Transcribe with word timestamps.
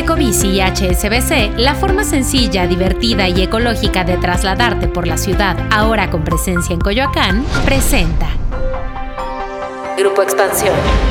Ecobici 0.00 0.48
y 0.48 0.60
HSBC, 0.62 1.58
la 1.58 1.74
forma 1.74 2.04
sencilla, 2.04 2.66
divertida 2.66 3.28
y 3.28 3.42
ecológica 3.42 4.02
de 4.02 4.16
trasladarte 4.16 4.88
por 4.88 5.06
la 5.06 5.18
ciudad, 5.18 5.58
ahora 5.70 6.10
con 6.10 6.24
presencia 6.24 6.72
en 6.72 6.80
Coyoacán, 6.80 7.44
presenta 7.66 8.26
Grupo 9.98 10.22
Expansión. 10.22 11.09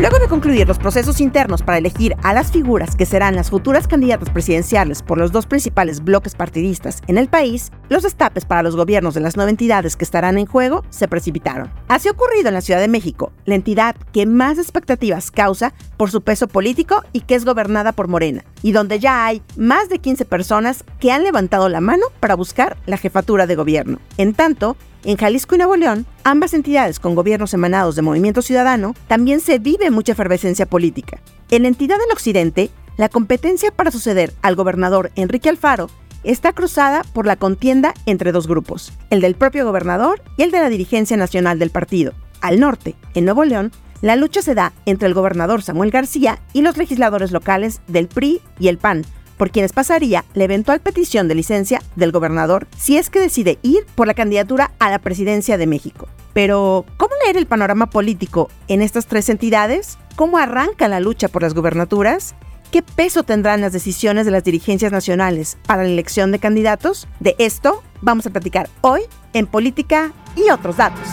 Luego 0.00 0.18
de 0.18 0.28
concluir 0.28 0.66
los 0.66 0.78
procesos 0.78 1.20
internos 1.20 1.60
para 1.60 1.76
elegir 1.76 2.16
a 2.22 2.32
las 2.32 2.50
figuras 2.50 2.96
que 2.96 3.04
serán 3.04 3.36
las 3.36 3.50
futuras 3.50 3.86
candidatas 3.86 4.30
presidenciales 4.30 5.02
por 5.02 5.18
los 5.18 5.30
dos 5.30 5.44
principales 5.44 6.02
bloques 6.02 6.34
partidistas 6.34 7.02
en 7.06 7.18
el 7.18 7.28
país, 7.28 7.70
los 7.90 8.04
destapes 8.04 8.46
para 8.46 8.62
los 8.62 8.76
gobiernos 8.76 9.12
de 9.12 9.20
las 9.20 9.36
nueve 9.36 9.50
entidades 9.50 9.96
que 9.96 10.04
estarán 10.04 10.38
en 10.38 10.46
juego 10.46 10.86
se 10.88 11.06
precipitaron. 11.06 11.70
Así 11.86 12.08
ha 12.08 12.12
ocurrido 12.12 12.48
en 12.48 12.54
la 12.54 12.62
Ciudad 12.62 12.80
de 12.80 12.88
México, 12.88 13.34
la 13.44 13.56
entidad 13.56 13.94
que 14.10 14.24
más 14.24 14.56
expectativas 14.56 15.30
causa 15.30 15.74
por 15.98 16.10
su 16.10 16.22
peso 16.22 16.48
político 16.48 17.02
y 17.12 17.20
que 17.20 17.34
es 17.34 17.44
gobernada 17.44 17.92
por 17.92 18.08
Morena, 18.08 18.42
y 18.62 18.72
donde 18.72 19.00
ya 19.00 19.26
hay 19.26 19.42
más 19.58 19.90
de 19.90 19.98
15 19.98 20.24
personas 20.24 20.82
que 20.98 21.12
han 21.12 21.24
levantado 21.24 21.68
la 21.68 21.82
mano 21.82 22.06
para 22.20 22.36
buscar 22.36 22.78
la 22.86 22.96
jefatura 22.96 23.46
de 23.46 23.56
gobierno. 23.56 23.98
En 24.16 24.32
tanto, 24.32 24.78
en 25.04 25.16
Jalisco 25.16 25.54
y 25.54 25.58
Nuevo 25.58 25.76
León, 25.76 26.06
ambas 26.24 26.54
entidades 26.54 27.00
con 27.00 27.14
gobiernos 27.14 27.54
emanados 27.54 27.96
de 27.96 28.02
Movimiento 28.02 28.42
Ciudadano, 28.42 28.94
también 29.08 29.40
se 29.40 29.58
vive 29.58 29.90
mucha 29.90 30.12
efervescencia 30.12 30.66
política. 30.66 31.20
En 31.50 31.62
la 31.62 31.68
entidad 31.68 31.98
del 31.98 32.12
occidente, 32.12 32.70
la 32.96 33.08
competencia 33.08 33.70
para 33.70 33.90
suceder 33.90 34.32
al 34.42 34.56
gobernador 34.56 35.10
Enrique 35.14 35.48
Alfaro 35.48 35.88
está 36.22 36.52
cruzada 36.52 37.02
por 37.12 37.26
la 37.26 37.36
contienda 37.36 37.94
entre 38.06 38.32
dos 38.32 38.46
grupos, 38.46 38.92
el 39.08 39.20
del 39.20 39.34
propio 39.34 39.64
gobernador 39.64 40.22
y 40.36 40.42
el 40.42 40.50
de 40.50 40.60
la 40.60 40.68
dirigencia 40.68 41.16
nacional 41.16 41.58
del 41.58 41.70
partido. 41.70 42.12
Al 42.40 42.60
norte, 42.60 42.94
en 43.14 43.24
Nuevo 43.24 43.44
León, 43.44 43.72
la 44.02 44.16
lucha 44.16 44.42
se 44.42 44.54
da 44.54 44.72
entre 44.86 45.08
el 45.08 45.14
gobernador 45.14 45.62
Samuel 45.62 45.90
García 45.90 46.40
y 46.52 46.62
los 46.62 46.76
legisladores 46.76 47.32
locales 47.32 47.80
del 47.86 48.08
PRI 48.08 48.40
y 48.58 48.68
el 48.68 48.78
PAN, 48.78 49.04
por 49.40 49.50
quienes 49.50 49.72
pasaría 49.72 50.26
la 50.34 50.44
eventual 50.44 50.80
petición 50.80 51.26
de 51.26 51.34
licencia 51.34 51.80
del 51.96 52.12
gobernador 52.12 52.68
si 52.76 52.98
es 52.98 53.08
que 53.08 53.20
decide 53.20 53.58
ir 53.62 53.86
por 53.94 54.06
la 54.06 54.12
candidatura 54.12 54.72
a 54.78 54.90
la 54.90 54.98
presidencia 54.98 55.56
de 55.56 55.66
México. 55.66 56.08
Pero, 56.34 56.84
¿cómo 56.98 57.14
leer 57.24 57.38
el 57.38 57.46
panorama 57.46 57.88
político 57.88 58.50
en 58.68 58.82
estas 58.82 59.06
tres 59.06 59.30
entidades? 59.30 59.96
¿Cómo 60.14 60.36
arranca 60.36 60.88
la 60.88 61.00
lucha 61.00 61.28
por 61.28 61.40
las 61.40 61.54
gubernaturas? 61.54 62.34
¿Qué 62.70 62.82
peso 62.82 63.22
tendrán 63.22 63.62
las 63.62 63.72
decisiones 63.72 64.26
de 64.26 64.32
las 64.32 64.44
dirigencias 64.44 64.92
nacionales 64.92 65.56
para 65.66 65.84
la 65.84 65.88
elección 65.88 66.32
de 66.32 66.38
candidatos? 66.38 67.08
De 67.18 67.34
esto 67.38 67.82
vamos 68.02 68.26
a 68.26 68.30
platicar 68.30 68.68
hoy 68.82 69.00
en 69.32 69.46
Política 69.46 70.12
y 70.36 70.50
otros 70.50 70.76
datos. 70.76 71.08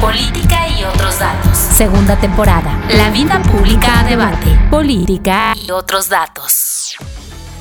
Política 0.00 0.68
y 0.68 0.84
otros 0.84 1.18
datos. 1.18 1.56
Segunda 1.56 2.16
temporada. 2.16 2.78
La 2.90 3.10
vida 3.10 3.40
pública 3.42 4.00
a 4.00 4.04
debate. 4.04 4.58
Política 4.70 5.54
y 5.56 5.70
otros 5.70 6.10
datos. 6.10 6.96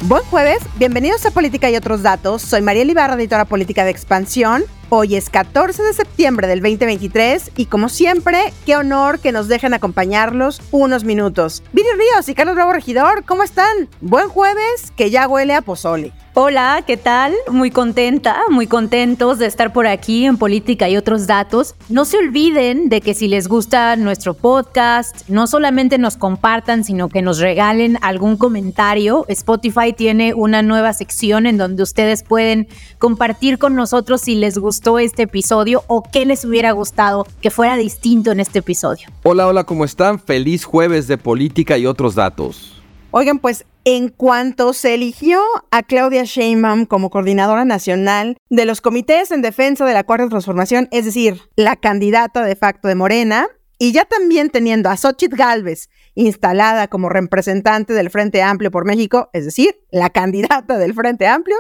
Buen 0.02 0.24
jueves, 0.24 0.60
bienvenidos 0.76 1.26
a 1.26 1.32
Política 1.32 1.70
y 1.70 1.78
otros 1.78 2.04
datos. 2.04 2.42
Soy 2.42 2.62
María 2.62 2.84
Ibarra, 2.84 3.16
editora 3.16 3.46
política 3.46 3.86
de 3.86 3.92
Expansión. 3.92 4.66
Hoy 4.90 5.16
es 5.16 5.32
14 5.32 5.82
de 5.82 5.94
septiembre 5.94 6.48
del 6.48 6.62
2023 6.62 7.54
y 7.58 7.66
como 7.66 7.90
siempre, 7.90 8.54
qué 8.68 8.76
honor 8.76 9.20
que 9.20 9.32
nos 9.32 9.48
dejen 9.48 9.74
acompañarlos 9.74 10.62
unos 10.70 11.04
minutos. 11.04 11.64
Viri 11.74 11.88
Ríos 11.98 12.30
y 12.30 12.36
Carlos 12.36 12.54
Bravo 12.54 12.72
Regidor, 12.72 13.26
¿cómo 13.26 13.42
están? 13.42 13.90
Buen 14.02 14.30
jueves, 14.30 14.94
que 14.96 15.10
ya 15.10 15.28
huele 15.28 15.56
a 15.56 15.64
pozole. 15.64 16.14
Hola, 16.38 16.84
¿qué 16.86 16.98
tal? 16.98 17.34
Muy 17.50 17.72
contenta, 17.72 18.42
muy 18.50 18.68
contentos 18.68 19.40
de 19.40 19.46
estar 19.46 19.72
por 19.72 19.88
aquí 19.88 20.26
en 20.26 20.36
Política 20.36 20.90
y 20.90 20.98
otros 20.98 21.28
datos. 21.28 21.76
No 21.88 22.04
se 22.04 22.18
olviden 22.18 22.90
de 22.90 23.00
que 23.00 23.14
si 23.14 23.30
les 23.30 23.48
gusta 23.48 23.96
nuestro 23.96 24.34
podcast, 24.34 25.30
no 25.30 25.48
solamente 25.48 25.98
nos 25.98 26.18
compartan, 26.18 26.84
sino 26.84 27.08
que 27.08 27.22
nos 27.22 27.40
regalen 27.40 27.98
algún 28.02 28.36
comentario. 28.36 29.24
Spotify 29.30 29.94
tiene 29.94 30.34
una 30.34 30.62
nueva 30.62 30.92
sección 30.92 31.46
en 31.46 31.58
donde 31.58 31.84
ustedes 31.84 32.22
pueden 32.24 32.68
compartir 33.00 33.58
con 33.58 33.74
nosotros 33.74 34.20
si 34.20 34.36
les 34.36 34.58
gustó 34.76 35.00
este 35.00 35.24
episodio 35.24 35.86
o 35.88 36.04
qué 36.04 36.26
les 36.26 36.44
hubiera 36.44 36.74
gustado 36.74 37.26
que 37.40 37.50
fuera 37.50 37.78
distinto 37.78 38.34
en 38.34 38.42
este 38.42 38.60
episodio. 38.60 39.08
Hola, 39.24 39.48
hola, 39.48 39.64
¿cómo 39.64 39.86
están? 39.86 40.20
Feliz 40.20 40.66
jueves 40.66 41.08
de 41.08 41.18
Política 41.18 41.78
y 41.78 41.86
otros 41.86 42.14
datos. 42.14 42.84
Oigan, 43.12 43.40
pues 43.40 43.66
en 43.86 44.10
cuanto 44.10 44.74
se 44.74 44.94
eligió 44.94 45.40
a 45.72 45.82
Claudia 45.82 46.26
Sheinbaum 46.26 46.88
como 46.88 47.10
coordinadora 47.10 47.64
nacional 47.64 48.36
de 48.50 48.66
los 48.66 48.82
comités 48.82 49.32
en 49.32 49.42
defensa 49.42 49.86
de 49.86 49.94
la 49.94 50.04
cuarta 50.04 50.28
transformación, 50.28 50.90
es 50.92 51.06
decir, 51.06 51.40
la 51.56 51.78
candidata 51.78 52.44
de 52.44 52.58
facto 52.58 52.90
de 52.90 52.96
Morena, 52.96 53.48
y 53.78 53.94
ya 53.94 54.04
también 54.04 54.50
teniendo 54.50 54.90
a 54.90 54.98
Xochitl 54.98 55.38
Galvez 55.38 55.90
instalada 56.16 56.88
como 56.88 57.10
representante 57.10 57.94
del 57.94 58.10
Frente 58.10 58.42
Amplio 58.42 58.72
por 58.72 58.86
México, 58.86 59.30
es 59.32 59.46
decir, 59.46 59.76
la 59.92 60.10
candidata 60.12 60.78
del 60.78 60.94
Frente 60.94 61.28
Amplio, 61.28 61.58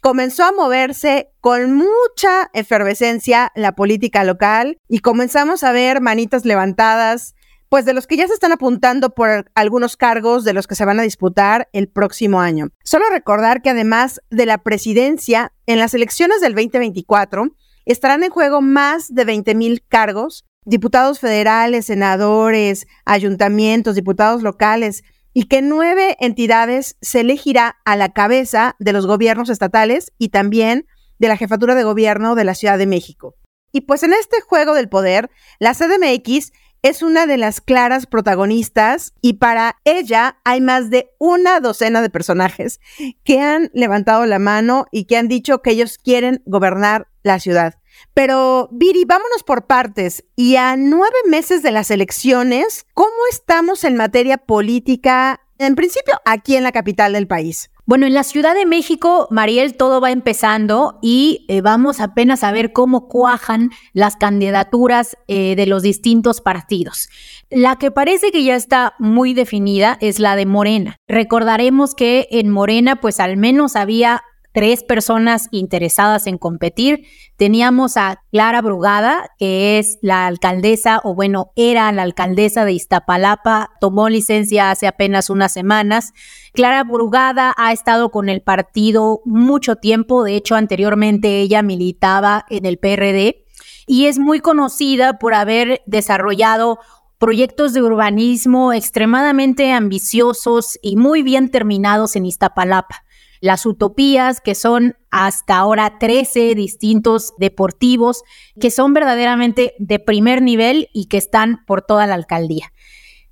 comenzó 0.00 0.44
a 0.44 0.52
moverse 0.52 1.30
con 1.40 1.74
mucha 1.74 2.50
efervescencia 2.52 3.52
la 3.54 3.74
política 3.74 4.24
local 4.24 4.78
y 4.88 5.00
comenzamos 5.00 5.64
a 5.64 5.72
ver 5.72 6.00
manitas 6.00 6.44
levantadas 6.44 7.34
pues 7.68 7.84
de 7.84 7.92
los 7.92 8.06
que 8.06 8.16
ya 8.16 8.26
se 8.26 8.32
están 8.32 8.52
apuntando 8.52 9.10
por 9.10 9.50
algunos 9.54 9.96
cargos 9.96 10.44
de 10.44 10.54
los 10.54 10.66
que 10.66 10.74
se 10.74 10.84
van 10.84 11.00
a 11.00 11.02
disputar 11.02 11.68
el 11.72 11.88
próximo 11.88 12.40
año. 12.40 12.68
Solo 12.82 13.04
recordar 13.10 13.60
que 13.60 13.70
además 13.70 14.22
de 14.30 14.46
la 14.46 14.58
presidencia, 14.58 15.52
en 15.66 15.78
las 15.78 15.92
elecciones 15.92 16.40
del 16.40 16.54
2024 16.54 17.50
estarán 17.84 18.22
en 18.22 18.30
juego 18.30 18.62
más 18.62 19.14
de 19.14 19.24
20 19.24 19.54
mil 19.54 19.84
cargos, 19.86 20.46
diputados 20.64 21.20
federales, 21.20 21.86
senadores, 21.86 22.86
ayuntamientos, 23.04 23.94
diputados 23.94 24.42
locales, 24.42 25.02
y 25.38 25.44
que 25.44 25.62
nueve 25.62 26.16
entidades 26.18 26.96
se 27.00 27.20
elegirá 27.20 27.76
a 27.84 27.94
la 27.94 28.08
cabeza 28.08 28.74
de 28.80 28.92
los 28.92 29.06
gobiernos 29.06 29.50
estatales 29.50 30.10
y 30.18 30.30
también 30.30 30.88
de 31.20 31.28
la 31.28 31.36
jefatura 31.36 31.76
de 31.76 31.84
gobierno 31.84 32.34
de 32.34 32.42
la 32.42 32.56
Ciudad 32.56 32.76
de 32.76 32.88
México. 32.88 33.36
Y 33.70 33.82
pues 33.82 34.02
en 34.02 34.12
este 34.14 34.40
juego 34.40 34.74
del 34.74 34.88
poder, 34.88 35.30
la 35.60 35.74
CDMX 35.74 36.50
es 36.82 37.02
una 37.02 37.26
de 37.26 37.36
las 37.36 37.60
claras 37.60 38.06
protagonistas 38.06 39.12
y 39.20 39.34
para 39.34 39.76
ella 39.84 40.38
hay 40.44 40.60
más 40.60 40.90
de 40.90 41.10
una 41.18 41.60
docena 41.60 42.02
de 42.02 42.10
personajes 42.10 42.80
que 43.24 43.40
han 43.40 43.70
levantado 43.74 44.26
la 44.26 44.38
mano 44.38 44.86
y 44.90 45.04
que 45.04 45.16
han 45.16 45.28
dicho 45.28 45.62
que 45.62 45.70
ellos 45.70 45.98
quieren 45.98 46.42
gobernar 46.46 47.08
la 47.22 47.40
ciudad. 47.40 47.74
Pero, 48.14 48.68
Viri, 48.72 49.04
vámonos 49.04 49.42
por 49.42 49.66
partes. 49.66 50.24
Y 50.36 50.56
a 50.56 50.76
nueve 50.76 51.16
meses 51.26 51.62
de 51.62 51.72
las 51.72 51.90
elecciones, 51.90 52.86
¿cómo 52.94 53.10
estamos 53.30 53.84
en 53.84 53.96
materia 53.96 54.38
política, 54.38 55.40
en 55.58 55.74
principio, 55.74 56.20
aquí 56.24 56.56
en 56.56 56.62
la 56.62 56.72
capital 56.72 57.12
del 57.12 57.26
país? 57.26 57.70
Bueno, 57.88 58.04
en 58.04 58.12
la 58.12 58.22
Ciudad 58.22 58.54
de 58.54 58.66
México, 58.66 59.28
Mariel, 59.30 59.74
todo 59.74 60.02
va 60.02 60.10
empezando 60.10 60.98
y 61.00 61.46
eh, 61.48 61.62
vamos 61.62 62.00
apenas 62.00 62.44
a 62.44 62.52
ver 62.52 62.74
cómo 62.74 63.08
cuajan 63.08 63.70
las 63.94 64.14
candidaturas 64.16 65.16
eh, 65.26 65.56
de 65.56 65.64
los 65.64 65.82
distintos 65.82 66.42
partidos. 66.42 67.08
La 67.48 67.76
que 67.76 67.90
parece 67.90 68.30
que 68.30 68.44
ya 68.44 68.56
está 68.56 68.92
muy 68.98 69.32
definida 69.32 69.96
es 70.02 70.18
la 70.18 70.36
de 70.36 70.44
Morena. 70.44 70.96
Recordaremos 71.08 71.94
que 71.94 72.28
en 72.30 72.50
Morena, 72.50 72.96
pues 72.96 73.20
al 73.20 73.38
menos 73.38 73.74
había 73.74 74.22
tres 74.52 74.82
personas 74.82 75.48
interesadas 75.50 76.26
en 76.26 76.38
competir. 76.38 77.04
Teníamos 77.36 77.96
a 77.96 78.22
Clara 78.30 78.60
Brugada, 78.62 79.30
que 79.38 79.78
es 79.78 79.98
la 80.02 80.26
alcaldesa, 80.26 81.00
o 81.04 81.14
bueno, 81.14 81.52
era 81.56 81.90
la 81.92 82.02
alcaldesa 82.02 82.64
de 82.64 82.72
Iztapalapa, 82.72 83.70
tomó 83.80 84.08
licencia 84.08 84.70
hace 84.70 84.86
apenas 84.86 85.30
unas 85.30 85.52
semanas. 85.52 86.12
Clara 86.52 86.84
Brugada 86.84 87.54
ha 87.56 87.72
estado 87.72 88.10
con 88.10 88.28
el 88.28 88.42
partido 88.42 89.20
mucho 89.24 89.76
tiempo, 89.76 90.24
de 90.24 90.36
hecho 90.36 90.56
anteriormente 90.56 91.40
ella 91.40 91.62
militaba 91.62 92.44
en 92.48 92.66
el 92.66 92.78
PRD 92.78 93.44
y 93.86 94.06
es 94.06 94.18
muy 94.18 94.40
conocida 94.40 95.18
por 95.18 95.34
haber 95.34 95.82
desarrollado 95.86 96.78
proyectos 97.18 97.72
de 97.72 97.82
urbanismo 97.82 98.72
extremadamente 98.72 99.72
ambiciosos 99.72 100.78
y 100.82 100.96
muy 100.96 101.22
bien 101.22 101.50
terminados 101.50 102.16
en 102.16 102.26
Iztapalapa 102.26 103.04
las 103.40 103.66
utopías, 103.66 104.40
que 104.40 104.54
son 104.54 104.96
hasta 105.10 105.56
ahora 105.56 105.98
13 105.98 106.54
distintos 106.54 107.34
deportivos, 107.38 108.22
que 108.60 108.70
son 108.70 108.94
verdaderamente 108.94 109.74
de 109.78 109.98
primer 109.98 110.42
nivel 110.42 110.88
y 110.92 111.06
que 111.06 111.18
están 111.18 111.64
por 111.66 111.82
toda 111.82 112.06
la 112.06 112.14
alcaldía. 112.14 112.72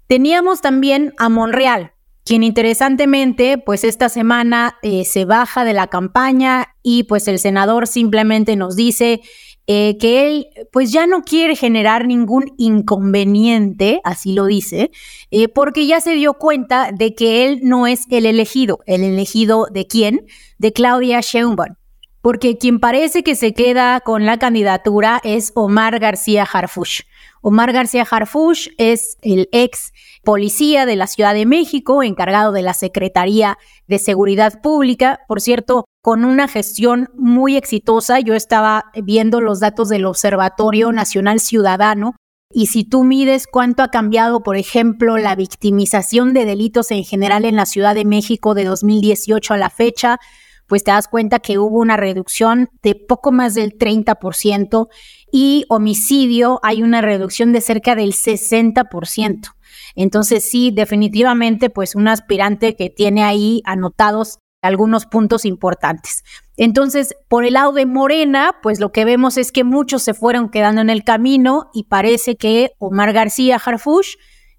Teníamos 0.06 0.60
también 0.60 1.12
a 1.18 1.28
Monreal, 1.28 1.92
quien 2.24 2.42
interesantemente, 2.42 3.56
pues 3.56 3.84
esta 3.84 4.08
semana 4.08 4.78
eh, 4.82 5.04
se 5.04 5.24
baja 5.24 5.64
de 5.64 5.72
la 5.72 5.86
campaña 5.86 6.74
y 6.82 7.04
pues 7.04 7.28
el 7.28 7.38
senador 7.38 7.86
simplemente 7.86 8.56
nos 8.56 8.74
dice 8.74 9.20
eh, 9.66 9.96
que 9.98 10.26
él 10.26 10.46
pues 10.70 10.92
ya 10.92 11.06
no 11.06 11.22
quiere 11.22 11.56
generar 11.56 12.06
ningún 12.06 12.54
inconveniente, 12.56 14.00
así 14.04 14.32
lo 14.32 14.46
dice, 14.46 14.90
eh, 15.30 15.48
porque 15.48 15.86
ya 15.86 16.00
se 16.00 16.14
dio 16.14 16.34
cuenta 16.34 16.92
de 16.92 17.14
que 17.14 17.46
él 17.46 17.60
no 17.62 17.86
es 17.86 18.02
el 18.10 18.26
elegido, 18.26 18.80
el 18.86 19.02
elegido 19.02 19.66
de 19.72 19.86
quién, 19.86 20.26
de 20.58 20.72
Claudia 20.72 21.20
Sheinbaum, 21.20 21.74
porque 22.20 22.58
quien 22.58 22.80
parece 22.80 23.22
que 23.22 23.34
se 23.34 23.54
queda 23.54 24.00
con 24.00 24.24
la 24.24 24.38
candidatura 24.38 25.20
es 25.24 25.52
Omar 25.54 25.98
García 25.98 26.44
Harfush. 26.44 27.02
Omar 27.42 27.72
García 27.72 28.06
Harfush 28.08 28.68
es 28.78 29.18
el 29.22 29.48
ex 29.52 29.92
policía 30.24 30.86
de 30.86 30.96
la 30.96 31.06
Ciudad 31.06 31.34
de 31.34 31.46
México, 31.46 32.02
encargado 32.02 32.52
de 32.52 32.62
la 32.62 32.74
Secretaría 32.74 33.58
de 33.86 33.98
Seguridad 33.98 34.60
Pública, 34.60 35.20
por 35.28 35.40
cierto, 35.40 35.84
con 36.02 36.24
una 36.24 36.48
gestión 36.48 37.10
muy 37.14 37.56
exitosa. 37.56 38.20
Yo 38.20 38.34
estaba 38.34 38.90
viendo 39.02 39.40
los 39.40 39.60
datos 39.60 39.88
del 39.88 40.06
Observatorio 40.06 40.92
Nacional 40.92 41.40
Ciudadano 41.40 42.14
y 42.52 42.66
si 42.66 42.84
tú 42.84 43.02
mides 43.04 43.46
cuánto 43.46 43.82
ha 43.82 43.90
cambiado, 43.90 44.42
por 44.42 44.56
ejemplo, 44.56 45.18
la 45.18 45.34
victimización 45.34 46.32
de 46.32 46.44
delitos 46.44 46.90
en 46.90 47.04
general 47.04 47.44
en 47.44 47.56
la 47.56 47.66
Ciudad 47.66 47.94
de 47.94 48.04
México 48.04 48.54
de 48.54 48.64
2018 48.64 49.54
a 49.54 49.56
la 49.56 49.70
fecha, 49.70 50.18
pues 50.66 50.84
te 50.84 50.90
das 50.90 51.08
cuenta 51.08 51.38
que 51.38 51.58
hubo 51.58 51.78
una 51.78 51.96
reducción 51.96 52.68
de 52.82 52.94
poco 52.94 53.32
más 53.32 53.54
del 53.54 53.76
30% 53.76 54.88
y 55.32 55.64
homicidio 55.68 56.60
hay 56.62 56.82
una 56.82 57.00
reducción 57.00 57.52
de 57.52 57.60
cerca 57.60 57.94
del 57.94 58.12
60%. 58.12 59.54
Entonces 59.94 60.48
sí, 60.48 60.70
definitivamente, 60.70 61.70
pues 61.70 61.94
un 61.94 62.08
aspirante 62.08 62.76
que 62.76 62.90
tiene 62.90 63.24
ahí 63.24 63.62
anotados 63.64 64.38
algunos 64.62 65.06
puntos 65.06 65.44
importantes. 65.44 66.24
Entonces, 66.56 67.14
por 67.28 67.44
el 67.44 67.54
lado 67.54 67.72
de 67.72 67.86
Morena, 67.86 68.56
pues 68.62 68.80
lo 68.80 68.90
que 68.90 69.04
vemos 69.04 69.36
es 69.36 69.52
que 69.52 69.64
muchos 69.64 70.02
se 70.02 70.14
fueron 70.14 70.48
quedando 70.48 70.80
en 70.80 70.90
el 70.90 71.04
camino 71.04 71.70
y 71.72 71.84
parece 71.84 72.36
que 72.36 72.72
Omar 72.78 73.12
García 73.12 73.60
Harfush 73.64 74.14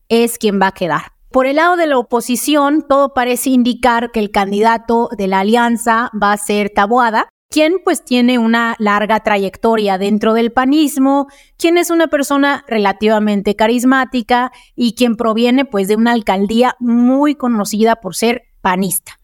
es 0.09 0.37
quien 0.37 0.61
va 0.61 0.67
a 0.67 0.73
quedar. 0.73 1.16
Por 1.37 1.45
el 1.45 1.57
lado 1.57 1.75
de 1.75 1.85
la 1.85 1.99
oposición, 1.99 2.83
todo 2.89 3.13
parece 3.13 3.51
indicar 3.51 4.09
que 4.09 4.19
el 4.19 4.31
candidato 4.31 5.07
de 5.15 5.27
la 5.27 5.41
alianza 5.41 6.09
va 6.19 6.31
a 6.31 6.37
ser 6.37 6.71
Taboada, 6.71 7.29
quien 7.51 7.75
pues 7.83 8.03
tiene 8.03 8.39
una 8.39 8.75
larga 8.79 9.19
trayectoria 9.19 9.99
dentro 9.99 10.33
del 10.33 10.51
panismo, 10.51 11.27
quien 11.55 11.77
es 11.77 11.91
una 11.91 12.07
persona 12.07 12.65
relativamente 12.67 13.55
carismática 13.55 14.51
y 14.75 14.95
quien 14.95 15.15
proviene 15.15 15.63
pues 15.63 15.87
de 15.87 15.95
una 15.95 16.13
alcaldía 16.13 16.75
muy 16.79 17.35
conocida 17.35 17.97
por 17.97 18.15
ser 18.15 18.45
panista. 18.61 19.19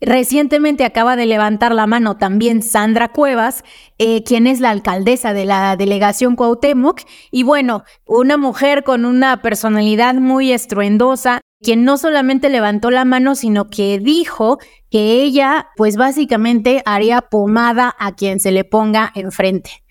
Recientemente 0.00 0.84
acaba 0.84 1.14
de 1.14 1.26
levantar 1.26 1.72
la 1.72 1.86
mano 1.86 2.16
también 2.16 2.62
Sandra 2.62 3.12
Cuevas, 3.12 3.62
eh, 3.98 4.24
quien 4.24 4.48
es 4.48 4.58
la 4.58 4.70
alcaldesa 4.70 5.32
de 5.32 5.44
la 5.44 5.76
delegación 5.76 6.34
Cuauhtémoc, 6.34 7.02
y 7.30 7.44
bueno, 7.44 7.84
una 8.04 8.36
mujer 8.36 8.82
con 8.82 9.04
una 9.04 9.42
personalidad 9.42 10.14
muy 10.16 10.50
estruendosa, 10.50 11.40
quien 11.62 11.84
no 11.84 11.96
solamente 11.96 12.48
levantó 12.48 12.90
la 12.90 13.04
mano, 13.04 13.34
sino 13.34 13.70
que 13.70 13.98
dijo 13.98 14.58
que 14.90 15.22
ella, 15.22 15.68
pues 15.76 15.96
básicamente 15.96 16.82
haría 16.84 17.22
pomada 17.22 17.94
a 17.98 18.14
quien 18.14 18.40
se 18.40 18.50
le 18.50 18.64
ponga 18.64 19.12
enfrente. 19.14 19.82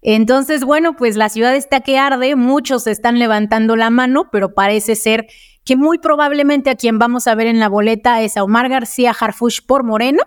Entonces, 0.00 0.64
bueno, 0.64 0.96
pues 0.96 1.16
la 1.16 1.28
ciudad 1.28 1.54
está 1.54 1.80
que 1.80 1.98
arde, 1.98 2.36
muchos 2.36 2.86
están 2.86 3.18
levantando 3.18 3.76
la 3.76 3.90
mano, 3.90 4.28
pero 4.30 4.54
parece 4.54 4.94
ser 4.94 5.26
que 5.64 5.76
muy 5.76 5.98
probablemente 5.98 6.70
a 6.70 6.76
quien 6.76 6.98
vamos 6.98 7.26
a 7.26 7.34
ver 7.34 7.46
en 7.46 7.60
la 7.60 7.68
boleta 7.68 8.22
es 8.22 8.36
a 8.36 8.44
Omar 8.44 8.68
García 8.68 9.14
Harfush 9.18 9.60
por 9.66 9.84
Moreno 9.84 10.22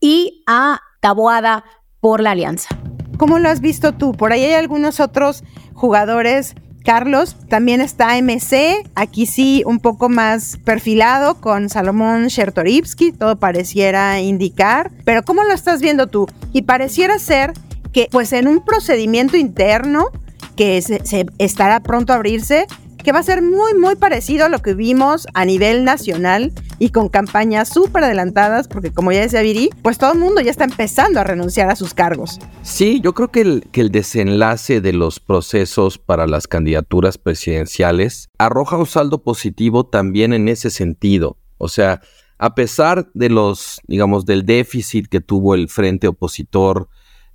y 0.00 0.44
a 0.46 0.80
Taboada 1.00 1.64
por 2.00 2.20
la 2.20 2.32
Alianza. 2.32 2.78
¿Cómo 3.16 3.38
lo 3.38 3.48
has 3.48 3.60
visto 3.60 3.92
tú? 3.92 4.12
Por 4.12 4.32
ahí 4.32 4.44
hay 4.44 4.54
algunos 4.54 5.00
otros 5.00 5.42
jugadores. 5.74 6.54
Carlos, 6.88 7.36
también 7.50 7.82
está 7.82 8.16
MC, 8.16 8.82
aquí 8.94 9.26
sí 9.26 9.62
un 9.66 9.78
poco 9.78 10.08
más 10.08 10.56
perfilado 10.64 11.34
con 11.34 11.68
Salomón 11.68 12.28
Chertorivsky, 12.28 13.12
todo 13.12 13.36
pareciera 13.36 14.22
indicar, 14.22 14.90
pero 15.04 15.22
¿cómo 15.22 15.44
lo 15.44 15.52
estás 15.52 15.82
viendo 15.82 16.06
tú? 16.06 16.26
Y 16.54 16.62
pareciera 16.62 17.18
ser 17.18 17.52
que 17.92 18.08
pues 18.10 18.32
en 18.32 18.48
un 18.48 18.64
procedimiento 18.64 19.36
interno 19.36 20.06
que 20.56 20.80
se, 20.80 21.26
estará 21.36 21.80
pronto 21.80 22.14
a 22.14 22.16
abrirse, 22.16 22.66
que 23.08 23.12
va 23.12 23.20
a 23.20 23.22
ser 23.22 23.40
muy, 23.40 23.72
muy 23.72 23.96
parecido 23.96 24.44
a 24.44 24.48
lo 24.50 24.58
que 24.58 24.74
vimos 24.74 25.26
a 25.32 25.46
nivel 25.46 25.82
nacional 25.82 26.52
y 26.78 26.90
con 26.90 27.08
campañas 27.08 27.70
súper 27.70 28.04
adelantadas, 28.04 28.68
porque 28.68 28.92
como 28.92 29.12
ya 29.12 29.22
decía 29.22 29.40
Viri, 29.40 29.70
pues 29.80 29.96
todo 29.96 30.12
el 30.12 30.18
mundo 30.18 30.42
ya 30.42 30.50
está 30.50 30.64
empezando 30.64 31.18
a 31.18 31.24
renunciar 31.24 31.70
a 31.70 31.74
sus 31.74 31.94
cargos. 31.94 32.38
Sí, 32.60 33.00
yo 33.00 33.14
creo 33.14 33.28
que 33.28 33.40
el, 33.40 33.64
que 33.72 33.80
el 33.80 33.90
desenlace 33.90 34.82
de 34.82 34.92
los 34.92 35.20
procesos 35.20 35.96
para 35.96 36.26
las 36.26 36.48
candidaturas 36.48 37.16
presidenciales 37.16 38.28
arroja 38.36 38.76
un 38.76 38.84
saldo 38.84 39.22
positivo 39.22 39.86
también 39.86 40.34
en 40.34 40.46
ese 40.46 40.68
sentido. 40.68 41.38
O 41.56 41.68
sea, 41.68 42.02
a 42.36 42.54
pesar 42.54 43.08
de 43.14 43.30
los, 43.30 43.80
digamos, 43.86 44.26
del 44.26 44.44
déficit 44.44 45.06
que 45.08 45.22
tuvo 45.22 45.54
el 45.54 45.70
frente 45.70 46.08
opositor 46.08 46.90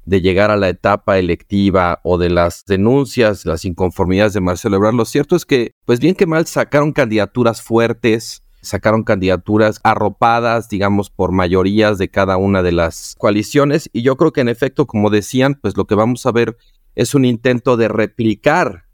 de 0.06 0.22
llegar 0.22 0.52
a 0.52 0.58
la 0.58 0.70
etapa 0.70 1.18
electiva 1.18 2.02
o 2.04 2.18
de 2.18 2.30
las 2.30 2.66
denuncias, 2.66 3.46
las 3.46 3.66
inconformidades 3.66 4.34
de 4.34 4.42
Marcelo 4.42 4.76
Ebrard, 4.76 4.96
lo 4.96 5.06
cierto 5.06 5.36
es 5.36 5.46
que, 5.46 5.72
pues 5.86 6.00
bien 6.00 6.16
que 6.16 6.26
mal, 6.26 6.46
sacaron 6.46 6.92
candidaturas 6.92 7.62
fuertes, 7.62 8.44
sacaron 8.62 9.04
candidaturas 9.04 9.80
arropadas, 9.84 10.70
digamos, 10.70 11.10
por 11.10 11.32
mayorías 11.32 11.98
de 11.98 12.10
cada 12.10 12.38
una 12.38 12.64
de 12.64 12.72
las 12.72 13.16
coaliciones. 13.18 13.90
Y 13.94 14.02
yo 14.02 14.18
creo 14.18 14.32
que 14.34 14.42
en 14.42 14.50
efecto, 14.50 14.88
como 14.88 15.10
decían, 15.10 15.60
pues 15.62 15.78
lo 15.78 15.86
que 15.86 15.96
vamos 15.96 16.26
a 16.26 16.32
ver 16.32 16.58
es 16.96 17.14
un 17.14 17.26
intento 17.26 17.78
de 17.78 17.88
replicar 17.88 18.86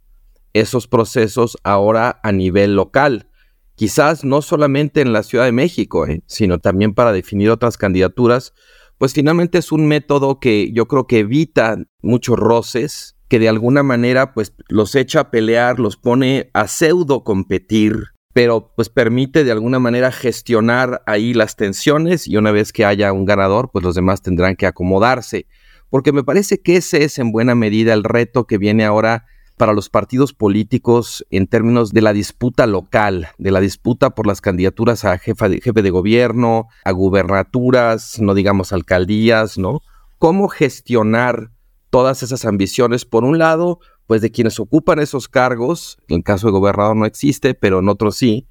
esos 0.53 0.87
procesos 0.87 1.57
ahora 1.63 2.19
a 2.23 2.31
nivel 2.31 2.75
local. 2.75 3.29
Quizás 3.75 4.25
no 4.25 4.41
solamente 4.41 5.01
en 5.01 5.13
la 5.13 5.23
Ciudad 5.23 5.45
de 5.45 5.51
México, 5.51 6.05
¿eh? 6.05 6.21
sino 6.25 6.59
también 6.59 6.93
para 6.93 7.13
definir 7.13 7.49
otras 7.49 7.77
candidaturas 7.77 8.53
pues 8.99 9.13
finalmente 9.13 9.57
es 9.57 9.71
un 9.71 9.87
método 9.87 10.39
que 10.39 10.71
yo 10.73 10.87
creo 10.87 11.07
que 11.07 11.19
evita 11.19 11.77
muchos 12.01 12.37
roces, 12.37 13.15
que 13.29 13.39
de 13.39 13.47
alguna 13.47 13.81
manera 13.81 14.33
pues 14.33 14.53
los 14.67 14.93
echa 14.93 15.21
a 15.21 15.31
pelear, 15.31 15.79
los 15.79 15.95
pone 15.95 16.49
a 16.53 16.67
pseudo 16.67 17.23
competir, 17.23 18.07
pero 18.33 18.73
pues 18.75 18.89
permite 18.89 19.45
de 19.45 19.53
alguna 19.53 19.79
manera 19.79 20.11
gestionar 20.11 21.01
ahí 21.07 21.33
las 21.33 21.55
tensiones 21.55 22.27
y 22.27 22.35
una 22.35 22.51
vez 22.51 22.73
que 22.73 22.83
haya 22.83 23.13
un 23.13 23.23
ganador, 23.23 23.69
pues 23.71 23.85
los 23.85 23.95
demás 23.95 24.21
tendrán 24.21 24.57
que 24.57 24.67
acomodarse, 24.67 25.47
porque 25.89 26.11
me 26.11 26.25
parece 26.25 26.61
que 26.61 26.75
ese 26.75 27.05
es 27.05 27.19
en 27.19 27.31
buena 27.31 27.55
medida 27.55 27.93
el 27.93 28.03
reto 28.03 28.47
que 28.47 28.57
viene 28.57 28.83
ahora 28.83 29.25
para 29.59 29.73
los 29.73 29.89
partidos 29.89 30.31
políticos 30.31 31.25
en 31.31 31.45
términos 31.45 31.91
de 31.91 32.01
la 32.01 32.13
disputa 32.13 32.65
local, 32.65 33.27
de 33.37 33.51
la 33.51 33.59
disputa 33.59 34.11
por 34.11 34.25
las 34.25 34.39
candidaturas 34.39 35.03
a 35.03 35.11
de, 35.17 35.59
jefe 35.59 35.81
de 35.81 35.89
gobierno, 35.89 36.69
a 36.85 36.91
gubernaturas, 36.91 38.21
no 38.21 38.35
digamos 38.35 38.71
alcaldías, 38.71 39.57
¿no? 39.57 39.81
¿Cómo 40.17 40.47
gestionar 40.47 41.51
todas 41.89 42.23
esas 42.23 42.45
ambiciones? 42.45 43.03
Por 43.03 43.25
un 43.25 43.37
lado, 43.37 43.79
pues 44.07 44.21
de 44.21 44.31
quienes 44.31 44.61
ocupan 44.61 44.99
esos 44.99 45.27
cargos, 45.27 45.97
en 46.07 46.21
caso 46.21 46.47
de 46.47 46.53
gobernador 46.53 46.95
no 46.95 47.05
existe, 47.05 47.53
pero 47.53 47.79
en 47.79 47.89
otros 47.89 48.15
sí, 48.15 48.47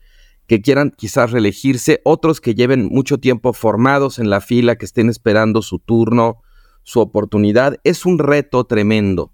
que 0.46 0.60
quieran 0.60 0.92
quizás 0.94 1.30
reelegirse, 1.30 2.02
otros 2.04 2.42
que 2.42 2.54
lleven 2.54 2.84
mucho 2.84 3.16
tiempo 3.16 3.54
formados 3.54 4.18
en 4.18 4.28
la 4.28 4.42
fila, 4.42 4.76
que 4.76 4.84
estén 4.84 5.08
esperando 5.08 5.62
su 5.62 5.78
turno, 5.78 6.42
su 6.82 7.00
oportunidad. 7.00 7.78
Es 7.82 8.04
un 8.04 8.18
reto 8.18 8.64
tremendo. 8.64 9.32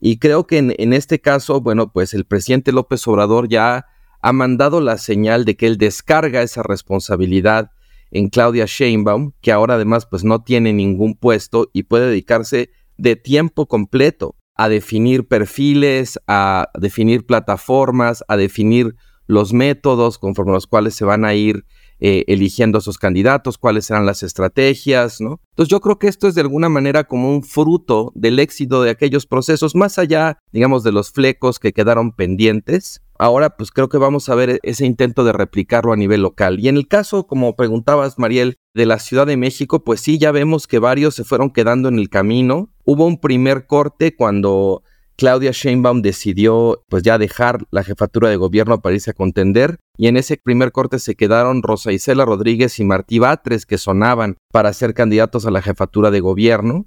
Y 0.00 0.18
creo 0.18 0.46
que 0.46 0.58
en, 0.58 0.92
este 0.92 1.20
caso, 1.20 1.60
bueno, 1.60 1.92
pues 1.92 2.14
el 2.14 2.24
presidente 2.24 2.72
López 2.72 3.06
Obrador 3.08 3.48
ya 3.48 3.86
ha 4.20 4.32
mandado 4.32 4.80
la 4.80 4.98
señal 4.98 5.44
de 5.44 5.56
que 5.56 5.66
él 5.66 5.78
descarga 5.78 6.42
esa 6.42 6.62
responsabilidad 6.62 7.70
en 8.10 8.28
Claudia 8.28 8.64
Sheinbaum, 8.66 9.32
que 9.40 9.52
ahora 9.52 9.74
además 9.74 10.06
pues 10.06 10.24
no 10.24 10.42
tiene 10.42 10.72
ningún 10.72 11.14
puesto 11.14 11.68
y 11.72 11.84
puede 11.84 12.08
dedicarse 12.08 12.70
de 12.96 13.16
tiempo 13.16 13.66
completo 13.66 14.36
a 14.54 14.68
definir 14.68 15.28
perfiles, 15.28 16.18
a 16.26 16.68
definir 16.78 17.26
plataformas, 17.26 18.24
a 18.28 18.36
definir 18.36 18.96
los 19.26 19.52
métodos 19.52 20.18
conforme 20.18 20.52
los 20.52 20.66
cuales 20.66 20.94
se 20.94 21.04
van 21.04 21.24
a 21.24 21.34
ir 21.34 21.64
eh, 22.00 22.24
eligiendo 22.28 22.78
a 22.78 22.80
sus 22.80 22.98
candidatos, 22.98 23.58
cuáles 23.58 23.86
serán 23.86 24.06
las 24.06 24.22
estrategias, 24.22 25.20
¿no? 25.20 25.40
Entonces 25.50 25.70
yo 25.70 25.80
creo 25.80 25.98
que 25.98 26.06
esto 26.06 26.28
es 26.28 26.34
de 26.34 26.42
alguna 26.42 26.68
manera 26.68 27.04
como 27.04 27.30
un 27.30 27.42
fruto 27.42 28.12
del 28.14 28.38
éxito 28.38 28.82
de 28.82 28.90
aquellos 28.90 29.26
procesos, 29.26 29.74
más 29.74 29.98
allá, 29.98 30.38
digamos, 30.52 30.84
de 30.84 30.92
los 30.92 31.10
flecos 31.10 31.58
que 31.58 31.72
quedaron 31.72 32.12
pendientes. 32.12 33.02
Ahora, 33.18 33.56
pues 33.56 33.72
creo 33.72 33.88
que 33.88 33.98
vamos 33.98 34.28
a 34.28 34.36
ver 34.36 34.60
ese 34.62 34.86
intento 34.86 35.24
de 35.24 35.32
replicarlo 35.32 35.92
a 35.92 35.96
nivel 35.96 36.22
local. 36.22 36.60
Y 36.60 36.68
en 36.68 36.76
el 36.76 36.86
caso, 36.86 37.26
como 37.26 37.56
preguntabas, 37.56 38.16
Mariel, 38.18 38.58
de 38.74 38.86
la 38.86 39.00
Ciudad 39.00 39.26
de 39.26 39.36
México, 39.36 39.82
pues 39.82 40.00
sí, 40.00 40.18
ya 40.18 40.30
vemos 40.30 40.68
que 40.68 40.78
varios 40.78 41.16
se 41.16 41.24
fueron 41.24 41.50
quedando 41.50 41.88
en 41.88 41.98
el 41.98 42.08
camino. 42.08 42.72
Hubo 42.84 43.06
un 43.06 43.20
primer 43.20 43.66
corte 43.66 44.14
cuando 44.14 44.84
Claudia 45.18 45.50
Sheinbaum 45.50 46.00
decidió 46.00 46.84
pues 46.88 47.02
ya 47.02 47.18
dejar 47.18 47.66
la 47.72 47.82
jefatura 47.82 48.28
de 48.28 48.36
gobierno 48.36 48.80
para 48.80 48.94
irse 48.94 49.10
a 49.10 49.14
contender 49.14 49.80
y 49.96 50.06
en 50.06 50.16
ese 50.16 50.36
primer 50.36 50.70
corte 50.70 51.00
se 51.00 51.16
quedaron 51.16 51.64
Rosa 51.64 51.90
Isela 51.90 52.24
Rodríguez 52.24 52.78
y 52.78 52.84
Martí 52.84 53.18
Batres 53.18 53.66
que 53.66 53.78
sonaban 53.78 54.36
para 54.52 54.72
ser 54.72 54.94
candidatos 54.94 55.44
a 55.44 55.50
la 55.50 55.60
jefatura 55.60 56.12
de 56.12 56.20
gobierno. 56.20 56.86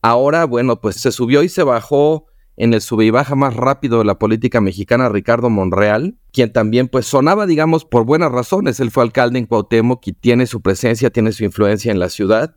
Ahora, 0.00 0.46
bueno, 0.46 0.80
pues 0.80 0.96
se 0.96 1.12
subió 1.12 1.42
y 1.42 1.50
se 1.50 1.64
bajó 1.64 2.24
en 2.56 2.72
el 2.72 2.80
sube 2.80 3.04
y 3.04 3.10
baja 3.10 3.34
más 3.34 3.54
rápido 3.54 3.98
de 3.98 4.06
la 4.06 4.18
política 4.18 4.62
mexicana 4.62 5.10
Ricardo 5.10 5.50
Monreal, 5.50 6.16
quien 6.32 6.54
también 6.54 6.88
pues 6.88 7.04
sonaba 7.04 7.44
digamos 7.44 7.84
por 7.84 8.06
buenas 8.06 8.32
razones, 8.32 8.80
él 8.80 8.90
fue 8.90 9.02
alcalde 9.02 9.38
en 9.38 9.44
Cuauhtémoc 9.44 10.06
y 10.06 10.12
tiene 10.14 10.46
su 10.46 10.62
presencia, 10.62 11.10
tiene 11.10 11.30
su 11.32 11.44
influencia 11.44 11.92
en 11.92 11.98
la 11.98 12.08
ciudad 12.08 12.56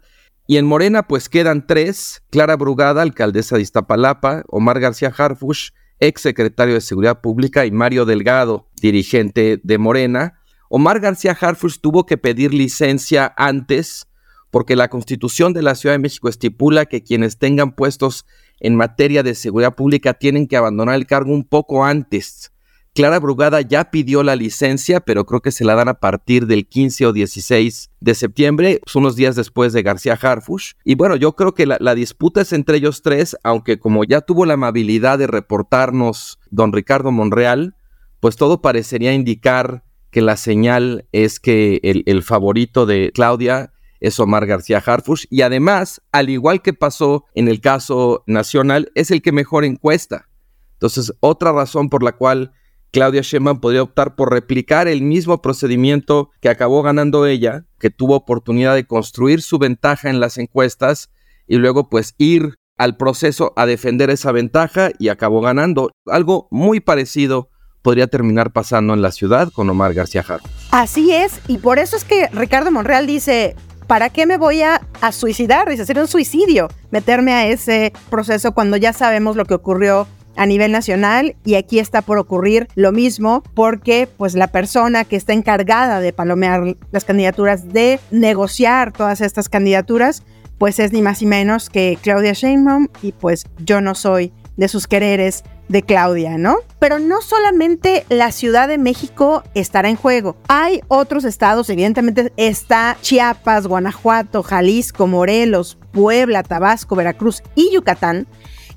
y 0.49 0.57
en 0.57 0.65
Morena 0.65 1.03
pues 1.03 1.29
quedan 1.29 1.67
tres, 1.67 2.23
Clara 2.31 2.55
Brugada, 2.55 3.03
alcaldesa 3.03 3.55
de 3.55 3.61
Iztapalapa, 3.61 4.45
Omar 4.47 4.79
García 4.79 5.13
Harfush, 5.15 5.69
ex 5.99 6.21
secretario 6.21 6.73
de 6.73 6.81
Seguridad 6.81 7.21
Pública, 7.21 7.67
y 7.67 7.71
Mario 7.71 8.03
Delgado, 8.03 8.67
dirigente 8.81 9.61
de 9.63 9.77
Morena, 9.77 10.41
Omar 10.67 11.01
García 11.01 11.37
Harfuch 11.39 11.79
tuvo 11.79 12.07
que 12.07 12.17
pedir 12.17 12.51
licencia 12.51 13.31
antes 13.37 14.07
porque 14.49 14.75
la 14.75 14.87
Constitución 14.87 15.53
de 15.53 15.61
la 15.61 15.75
Ciudad 15.75 15.93
de 15.93 15.99
México 15.99 16.29
estipula 16.29 16.87
que 16.87 17.03
quienes 17.03 17.37
tengan 17.37 17.75
puestos 17.75 18.25
en 18.59 18.75
materia 18.75 19.21
de 19.21 19.35
seguridad 19.35 19.75
pública 19.75 20.15
tienen 20.15 20.47
que 20.47 20.57
abandonar 20.57 20.95
el 20.95 21.05
cargo 21.05 21.31
un 21.31 21.43
poco 21.43 21.85
antes. 21.85 22.51
Clara 22.99 23.19
Brugada 23.21 23.61
ya 23.61 23.91
pidió 23.91 24.23
la 24.23 24.35
licencia, 24.35 24.99
pero 24.99 25.25
creo 25.25 25.39
que 25.39 25.53
se 25.53 25.63
la 25.63 25.73
dan 25.73 25.87
a 25.87 26.01
partir 26.01 26.47
del 26.47 26.67
15 26.67 27.05
o 27.05 27.13
16 27.13 27.91
de 27.97 28.13
septiembre, 28.13 28.81
unos 28.93 29.15
días 29.15 29.37
después 29.37 29.71
de 29.71 29.83
García 29.83 30.19
Harfush. 30.21 30.73
Y 30.83 30.95
bueno, 30.95 31.15
yo 31.15 31.33
creo 31.33 31.53
que 31.53 31.65
la, 31.65 31.77
la, 31.79 31.95
disputa 31.95 32.41
es 32.41 32.51
entre 32.51 32.75
ellos 32.75 33.01
tres, 33.01 33.37
aunque 33.41 33.79
como 33.79 34.03
ya 34.03 34.19
tuvo 34.19 34.45
la 34.45 34.55
amabilidad 34.55 35.17
de 35.17 35.27
reportarnos 35.27 36.39
don 36.49 36.73
Ricardo 36.73 37.13
Monreal, 37.13 37.73
pues 38.19 38.35
todo 38.35 38.61
parecería 38.61 39.13
indicar 39.13 39.85
que 40.11 40.19
la 40.19 40.35
señal 40.35 41.07
es 41.13 41.39
que 41.39 41.79
el, 41.83 42.03
el 42.05 42.21
favorito 42.21 42.85
de 42.85 43.13
Claudia 43.13 43.71
es 44.01 44.19
Omar 44.19 44.45
García 44.45 44.83
Harfush 44.85 45.23
y 45.29 45.43
además, 45.43 46.01
al 46.11 46.29
igual 46.29 46.61
que 46.61 46.73
pasó 46.73 47.23
en 47.33 47.47
el 47.47 47.61
caso 47.61 48.25
nacional, 48.27 48.91
es 48.93 49.09
el 49.09 49.21
que 49.21 49.31
mejor 49.31 49.63
encuesta. 49.63 50.27
Entonces, 50.73 51.13
otra 51.21 51.53
razón 51.53 51.89
por 51.89 52.03
la 52.03 52.11
cual 52.11 52.51
Claudia 52.91 53.21
Sheinbaum 53.21 53.59
podría 53.59 53.83
optar 53.83 54.15
por 54.15 54.31
replicar 54.31 54.87
el 54.87 55.01
mismo 55.01 55.41
procedimiento 55.41 56.31
que 56.41 56.49
acabó 56.49 56.81
ganando 56.81 57.25
ella, 57.25 57.65
que 57.79 57.89
tuvo 57.89 58.15
oportunidad 58.15 58.75
de 58.75 58.87
construir 58.87 59.41
su 59.41 59.59
ventaja 59.59 60.09
en 60.09 60.19
las 60.19 60.37
encuestas 60.37 61.11
y 61.47 61.57
luego 61.57 61.89
pues 61.89 62.15
ir 62.17 62.55
al 62.77 62.97
proceso 62.97 63.53
a 63.55 63.65
defender 63.65 64.09
esa 64.09 64.31
ventaja 64.31 64.89
y 64.97 65.09
acabó 65.09 65.41
ganando. 65.41 65.91
Algo 66.07 66.47
muy 66.49 66.79
parecido 66.79 67.49
podría 67.81 68.07
terminar 68.07 68.51
pasando 68.51 68.93
en 68.93 69.01
la 69.01 69.11
ciudad 69.11 69.51
con 69.51 69.69
Omar 69.69 69.93
García 69.93 70.23
Harfush. 70.27 70.51
Así 70.71 71.13
es, 71.13 71.41
y 71.47 71.57
por 71.57 71.77
eso 71.77 71.95
es 71.95 72.05
que 72.05 72.27
Ricardo 72.31 72.71
Monreal 72.71 73.05
dice, 73.05 73.55
¿para 73.87 74.09
qué 74.09 74.25
me 74.25 74.37
voy 74.37 74.61
a, 74.61 74.81
a 75.01 75.11
suicidar? 75.11 75.69
Dice, 75.69 75.83
hacer 75.83 75.99
un 75.99 76.07
suicidio, 76.07 76.69
meterme 76.91 77.33
a 77.33 77.47
ese 77.47 77.93
proceso 78.09 78.53
cuando 78.53 78.77
ya 78.77 78.93
sabemos 78.93 79.35
lo 79.35 79.45
que 79.45 79.53
ocurrió 79.53 80.07
a 80.39 80.45
nivel 80.45 80.71
nacional 80.71 81.35
y 81.43 81.55
aquí 81.55 81.79
está 81.79 82.01
por 82.01 82.17
ocurrir 82.17 82.69
lo 82.75 82.93
mismo 82.93 83.43
porque 83.53 84.07
pues 84.07 84.35
la 84.35 84.47
persona 84.47 85.03
que 85.03 85.17
está 85.17 85.33
encargada 85.33 85.99
de 85.99 86.13
palomear 86.13 86.77
las 86.91 87.03
candidaturas, 87.03 87.73
de 87.73 87.99
negociar 88.09 88.93
todas 88.93 89.19
estas 89.19 89.49
candidaturas, 89.49 90.23
pues 90.57 90.79
es 90.79 90.93
ni 90.93 91.01
más 91.01 91.21
ni 91.21 91.27
menos 91.27 91.69
que 91.69 91.97
Claudia 92.01 92.31
Sheinbaum 92.31 92.87
y 93.01 93.11
pues 93.11 93.47
yo 93.57 93.81
no 93.81 93.95
soy 93.95 94.31
de 94.55 94.69
sus 94.69 94.87
quereres 94.87 95.43
de 95.67 95.83
Claudia, 95.83 96.37
¿no? 96.37 96.59
Pero 96.79 96.99
no 96.99 97.21
solamente 97.21 98.05
la 98.07 98.31
Ciudad 98.31 98.69
de 98.69 98.77
México 98.77 99.43
estará 99.55 99.89
en 99.89 99.97
juego. 99.97 100.37
Hay 100.47 100.79
otros 100.87 101.25
estados, 101.25 101.69
evidentemente 101.69 102.31
está 102.37 102.95
Chiapas, 103.01 103.67
Guanajuato, 103.67 104.41
Jalisco, 104.41 105.05
Morelos, 105.05 105.77
Puebla, 105.91 106.43
Tabasco, 106.43 106.95
Veracruz 106.95 107.43
y 107.55 107.71
Yucatán, 107.73 108.25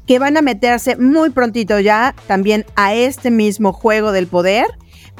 que 0.06 0.18
van 0.18 0.36
a 0.36 0.42
meterse 0.42 0.96
muy 0.96 1.30
prontito 1.30 1.78
ya 1.80 2.14
también 2.26 2.66
a 2.76 2.94
este 2.94 3.30
mismo 3.30 3.72
juego 3.72 4.12
del 4.12 4.26
poder. 4.26 4.66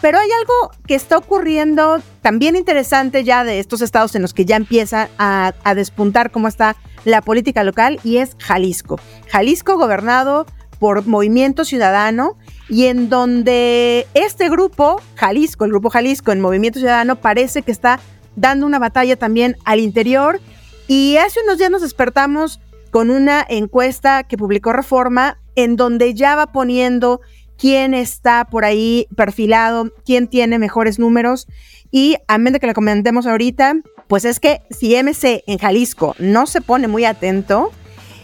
Pero 0.00 0.18
hay 0.18 0.28
algo 0.30 0.72
que 0.86 0.94
está 0.94 1.16
ocurriendo 1.16 2.00
también 2.22 2.56
interesante 2.56 3.24
ya 3.24 3.44
de 3.44 3.58
estos 3.58 3.82
estados 3.82 4.14
en 4.14 4.22
los 4.22 4.34
que 4.34 4.44
ya 4.44 4.56
empieza 4.56 5.08
a, 5.18 5.52
despuntar 5.76 6.30
cómo 6.30 6.48
está 6.48 6.76
la 7.04 7.20
política 7.20 7.62
local 7.62 8.00
y 8.02 8.16
es 8.16 8.36
Jalisco. 8.38 8.98
Jalisco 9.30 9.76
gobernado 9.76 10.46
por 10.78 11.06
Movimiento 11.06 11.64
Ciudadano 11.64 12.36
y 12.68 12.86
en 12.86 13.10
donde 13.10 14.06
este 14.14 14.48
grupo, 14.48 15.00
Jalisco, 15.14 15.64
el 15.64 15.70
grupo 15.70 15.90
Jalisco 15.90 16.32
en 16.32 16.40
Movimiento 16.40 16.80
Ciudadano, 16.80 17.16
parece 17.16 17.62
que 17.62 17.70
está 17.70 18.00
dando 18.34 18.66
una 18.66 18.78
batalla 18.78 19.16
también 19.16 19.56
al 19.64 19.78
interior. 19.78 20.40
Y 20.88 21.16
hace 21.18 21.40
unos 21.44 21.58
días 21.58 21.70
nos 21.70 21.82
despertamos 21.82 22.60
con 22.92 23.10
una 23.10 23.44
encuesta 23.48 24.22
que 24.22 24.36
publicó 24.36 24.72
Reforma 24.74 25.38
en 25.56 25.76
donde 25.76 26.12
ya 26.12 26.36
va 26.36 26.52
poniendo 26.52 27.22
quién 27.56 27.94
está 27.94 28.44
por 28.44 28.66
ahí 28.66 29.08
perfilado, 29.16 29.90
quién 30.04 30.28
tiene 30.28 30.58
mejores 30.58 30.98
números. 30.98 31.48
Y 31.90 32.16
a 32.28 32.36
menos 32.36 32.60
que 32.60 32.66
le 32.66 32.74
comentemos 32.74 33.26
ahorita, 33.26 33.76
pues 34.08 34.26
es 34.26 34.40
que 34.40 34.60
si 34.70 34.94
MC 34.94 35.42
en 35.46 35.58
Jalisco 35.58 36.14
no 36.18 36.46
se 36.46 36.60
pone 36.60 36.86
muy 36.86 37.06
atento, 37.06 37.72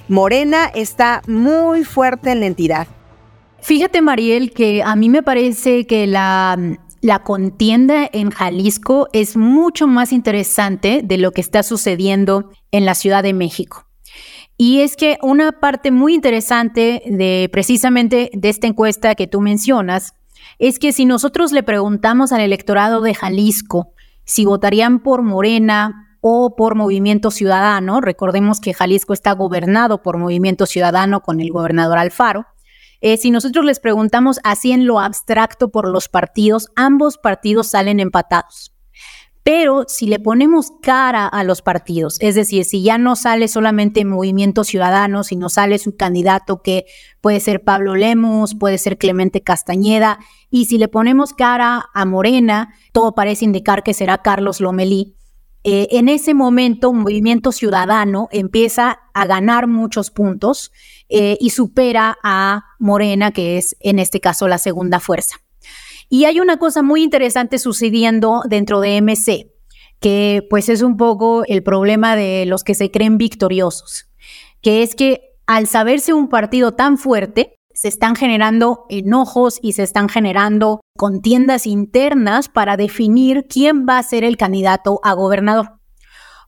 Morena 0.07 0.67
está 0.67 1.23
muy 1.27 1.85
fuerte 1.85 2.31
en 2.31 2.41
la 2.41 2.47
entidad. 2.47 2.89
Fíjate, 3.63 4.03
Mariel, 4.03 4.53
que 4.53 4.83
a 4.83 4.95
mí 4.97 5.09
me 5.09 5.23
parece 5.23 5.87
que 5.87 6.07
la 6.07 6.59
contienda 7.25 8.07
en 8.13 8.31
Jalisco 8.31 9.09
es 9.15 9.35
mucho 9.35 9.87
más 9.87 10.13
interesante 10.13 11.01
de 11.03 11.17
lo 11.17 11.33
que 11.33 11.41
está 11.41 11.63
sucediendo 11.63 12.51
en 12.71 12.85
la 12.85 12.95
Ciudad 12.95 13.23
de 13.23 13.33
México. 13.33 13.88
Y 14.59 14.81
es 14.81 14.97
que 14.97 15.19
una 15.23 15.53
parte 15.53 15.91
muy 15.93 16.15
interesante 16.15 17.03
de 17.07 17.49
precisamente 17.51 18.31
de 18.35 18.49
esta 18.49 18.67
encuesta 18.67 19.15
que 19.15 19.29
tú 19.29 19.41
mencionas 19.41 20.15
es 20.59 20.79
que 20.81 20.93
si 20.93 21.05
nosotros 21.05 21.53
le 21.53 21.63
preguntamos 21.63 22.33
al 22.33 22.41
electorado 22.41 23.01
de 23.01 23.15
Jalisco 23.15 23.93
si 24.25 24.45
votarían 24.45 25.01
por 25.01 25.23
Morena 25.23 26.09
o 26.21 26.55
por 26.55 26.75
Movimiento 26.75 27.31
Ciudadano. 27.31 28.01
Recordemos 28.01 28.61
que 28.61 28.75
Jalisco 28.75 29.13
está 29.13 29.33
gobernado 29.33 30.03
por 30.03 30.19
Movimiento 30.19 30.67
Ciudadano 30.67 31.23
con 31.23 31.41
el 31.41 31.51
gobernador 31.51 31.97
Alfaro. 31.97 32.47
Eh, 33.01 33.17
si 33.17 33.31
nosotros 33.31 33.65
les 33.65 33.81
preguntamos 33.81 34.41
así 34.45 34.73
en 34.73 34.87
lo 34.87 35.01
abstracto 35.01 35.71
por 35.71 35.89
los 35.89 36.09
partidos, 36.09 36.69
ambos 36.77 37.17
partidos 37.17 37.69
salen 37.69 38.01
empatados. 38.01 38.73
Pero 39.49 39.87
si 39.89 40.09
le 40.09 40.19
ponemos 40.19 40.73
cara 40.83 41.27
a 41.27 41.43
los 41.43 41.63
partidos, 41.63 42.19
es 42.21 42.35
decir, 42.35 42.67
si 42.67 42.83
ya 42.83 42.99
no 42.99 43.17
sale 43.17 43.49
solamente 43.49 44.05
Movimiento 44.05 44.63
Ciudadano, 44.63 45.25
sino 45.25 45.49
sale 45.49 45.79
su 45.79 45.97
candidato 45.97 46.61
que 46.61 46.85
puede 47.23 47.41
ser 47.41 47.65
Pablo 47.65 47.95
Lemos, 47.95 48.55
puede 48.55 48.77
ser 48.77 48.99
Clemente 48.99 49.41
Castañeda, 49.41 50.19
y 50.51 50.67
si 50.67 50.77
le 50.77 50.89
ponemos 50.89 51.33
cara 51.33 51.87
a 51.95 52.05
Morena, 52.05 52.75
todo 52.93 53.15
parece 53.15 53.47
indicar 53.47 53.83
que 53.83 53.95
será 53.95 54.19
Carlos 54.19 54.61
Lomelí, 54.61 55.17
eh, 55.65 55.89
en 55.93 56.11
ese 56.11 56.35
momento, 56.35 56.93
movimiento 56.93 57.51
ciudadano 57.51 58.29
empieza 58.31 59.01
a 59.15 59.25
ganar 59.25 59.67
muchos 59.67 60.11
puntos 60.11 60.73
eh, 61.09 61.39
y 61.41 61.51
supera 61.51 62.19
a 62.23 62.65
Morena, 62.79 63.31
que 63.31 63.57
es 63.57 63.77
en 63.81 63.99
este 63.99 64.21
caso 64.21 64.47
la 64.47 64.59
segunda 64.59 65.01
fuerza. 65.01 65.37
Y 66.09 66.25
hay 66.25 66.41
una 66.41 66.59
cosa 66.59 66.83
muy 66.83 67.03
interesante 67.03 67.59
sucediendo 67.59 68.43
dentro 68.49 68.81
de 68.81 69.01
MC, 69.01 69.53
que 70.01 70.47
pues 70.49 70.69
es 70.69 70.83
un 70.83 70.97
poco 70.97 71.45
el 71.47 71.63
problema 71.63 72.17
de 72.17 72.47
los 72.47 72.65
que 72.65 72.75
se 72.75 72.91
creen 72.91 73.19
victoriosos, 73.19 74.07
que 74.63 74.83
es 74.83 74.95
que 74.95 75.37
al 75.47 75.67
saberse 75.67 76.13
un 76.13 76.29
partido 76.29 76.73
tan 76.73 76.99
fuerte, 76.99 77.59
se 77.73 77.89
están 77.89 78.17
generando 78.17 78.87
enojos 78.89 79.61
y 79.63 79.75
se 79.75 79.85
están 79.85 80.09
generando 80.09 80.81
contiendas 80.97 81.65
internas 81.65 82.49
para 82.49 82.77
definir 82.77 83.47
quién 83.49 83.87
va 83.89 83.99
a 83.99 84.03
ser 84.03 84.25
el 84.25 84.37
candidato 84.37 84.99
a 85.05 85.13
gobernador. 85.13 85.79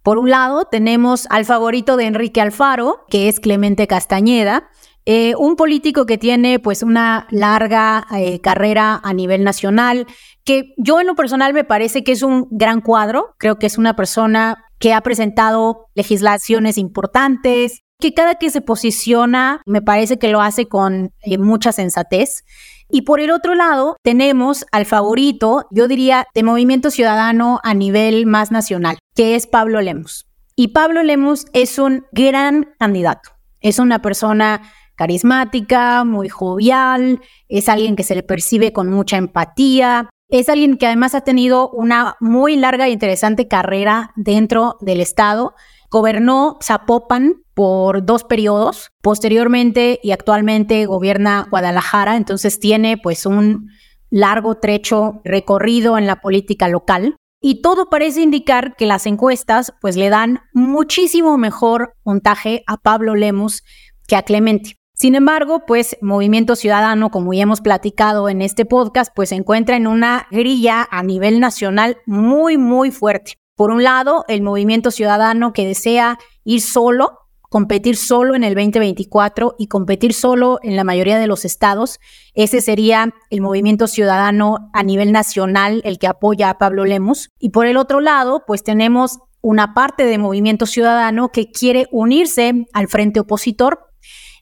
Por 0.03 0.19
un 0.19 0.31
lado, 0.31 0.65
tenemos 0.65 1.27
al 1.31 1.45
favorito 1.45 1.97
de 1.97 2.07
Enrique 2.07 2.41
Alfaro, 2.41 3.05
que 3.09 3.29
es 3.29 3.39
Clemente 3.39 3.87
Castañeda, 3.87 4.71
eh, 5.13 5.35
un 5.37 5.57
político 5.57 6.07
que 6.07 6.19
tiene 6.19 6.61
pues 6.61 6.85
una 6.85 7.27
larga 7.33 8.07
eh, 8.17 8.41
carrera 8.41 9.01
a 9.03 9.13
nivel 9.13 9.43
nacional, 9.43 10.07
que 10.45 10.73
yo 10.77 11.01
en 11.01 11.09
lo 11.09 11.17
personal 11.17 11.53
me 11.53 11.65
parece 11.65 12.05
que 12.05 12.13
es 12.13 12.23
un 12.23 12.47
gran 12.53 12.81
cuadro, 12.81 13.35
creo 13.37 13.59
que 13.59 13.67
es 13.67 13.77
una 13.77 13.97
persona 13.97 14.67
que 14.79 14.95
ha 14.95 15.01
presentado 15.01 15.89
legislaciones 15.97 16.79
importantes, 16.79 17.81
que 17.99 18.15
cada 18.15 18.37
que 18.37 18.51
se 18.51 18.61
posiciona 18.61 19.63
me 19.67 19.83
parece 19.83 20.17
que 20.17 20.29
lo 20.29 20.43
hace 20.43 20.69
con 20.69 21.11
eh, 21.23 21.39
mucha 21.39 21.73
sensatez. 21.73 22.45
Y 22.89 23.03
por 23.03 23.19
el 23.19 23.33
otro 23.33 23.57
lado, 23.57 23.97
tenemos 24.05 24.65
al 24.71 24.87
favorito, 24.87 25.67
yo 25.73 25.89
diría, 25.89 26.29
de 26.37 26.45
Movimiento 26.45 26.93
Ciudadano 26.93 27.59
a 27.65 27.75
nivel 27.75 28.27
más 28.27 28.53
nacional, 28.53 28.97
que 29.17 29.35
es 29.35 29.49
Pablo 29.49 29.81
Lemos. 29.81 30.29
Y 30.55 30.69
Pablo 30.69 31.03
Lemos 31.03 31.47
es 31.53 31.81
un 31.81 32.07
gran 32.13 32.77
candidato. 32.79 33.31
Es 33.61 33.79
una 33.79 34.01
persona 34.01 34.63
carismática, 35.01 36.05
muy 36.05 36.29
jovial, 36.29 37.23
es 37.49 37.71
alguien 37.71 37.97
que 37.97 38.03
se 38.03 38.15
le 38.15 38.23
percibe 38.23 38.75
con 38.75 38.91
mucha 38.91 39.17
empatía, 39.17 40.11
es 40.29 40.51
alguien 40.51 40.77
que 40.77 40.85
además 40.85 41.15
ha 41.15 41.23
tenido 41.23 41.71
una 41.71 42.17
muy 42.21 42.55
larga 42.57 42.87
e 42.87 42.91
interesante 42.91 43.49
carrera 43.49 44.13
dentro 44.15 44.77
del 44.83 45.01
Estado. 45.01 45.55
Gobernó 45.91 46.59
Zapopan 46.63 47.37
por 47.55 48.05
dos 48.05 48.25
periodos. 48.25 48.91
Posteriormente 49.01 49.99
y 50.03 50.11
actualmente 50.11 50.85
gobierna 50.85 51.47
Guadalajara, 51.49 52.17
entonces 52.17 52.61
tiene 52.61 52.99
pues 52.99 53.25
un 53.25 53.71
largo 54.11 54.57
trecho 54.57 55.23
recorrido 55.25 55.97
en 55.97 56.07
la 56.07 56.21
política 56.21 56.69
local. 56.69 57.17
Y 57.41 57.63
todo 57.63 57.89
parece 57.89 58.21
indicar 58.21 58.77
que 58.77 58.85
las 58.85 59.07
encuestas 59.07 59.73
pues 59.81 59.97
le 59.97 60.11
dan 60.11 60.41
muchísimo 60.53 61.39
mejor 61.39 61.95
puntaje 62.03 62.65
a 62.67 62.77
Pablo 62.77 63.15
Lemus 63.15 63.63
que 64.07 64.17
a 64.17 64.23
Clemente. 64.25 64.80
Sin 65.01 65.15
embargo, 65.15 65.65
pues 65.67 65.97
Movimiento 66.03 66.57
Ciudadano, 66.57 67.11
como 67.11 67.33
ya 67.33 67.45
hemos 67.45 67.63
platicado 67.63 68.29
en 68.29 68.43
este 68.43 68.67
podcast, 68.67 69.11
pues 69.17 69.31
se 69.31 69.35
encuentra 69.35 69.77
en 69.77 69.87
una 69.87 70.27
grilla 70.31 70.87
a 70.91 71.03
nivel 71.03 71.41
nacional 71.41 71.97
muy, 72.05 72.59
muy 72.59 72.91
fuerte. 72.91 73.37
Por 73.57 73.71
un 73.71 73.83
lado, 73.83 74.27
el 74.29 74.43
Movimiento 74.43 74.91
Ciudadano 74.91 75.55
que 75.55 75.67
desea 75.67 76.19
ir 76.45 76.61
solo, 76.61 77.21
competir 77.41 77.97
solo 77.97 78.35
en 78.35 78.45
el 78.45 78.55
2024 78.55 79.55
y 79.59 79.69
competir 79.69 80.13
solo 80.13 80.59
en 80.63 80.77
la 80.77 80.85
mayoría 80.85 81.19
de 81.19 81.29
los 81.29 81.47
estados. 81.47 81.99
Ese 82.35 82.61
sería 82.61 83.15
el 83.31 83.41
movimiento 83.41 83.87
ciudadano 83.87 84.71
a 84.75 84.83
nivel 84.83 85.13
nacional, 85.13 85.81
el 85.87 85.99
que 85.99 86.09
apoya 86.09 86.51
a 86.51 86.59
Pablo 86.59 86.85
Lemus. 86.85 87.31
Y 87.39 87.49
por 87.53 87.67
el 87.67 87.79
otro 87.79 88.01
lado, 88.01 88.45
pues 88.47 88.63
tenemos 88.63 89.19
una 89.41 89.73
parte 89.73 90.05
de 90.05 90.19
movimiento 90.19 90.67
ciudadano 90.67 91.31
que 91.31 91.51
quiere 91.51 91.87
unirse 91.91 92.67
al 92.75 92.87
frente 92.89 93.21
opositor 93.21 93.90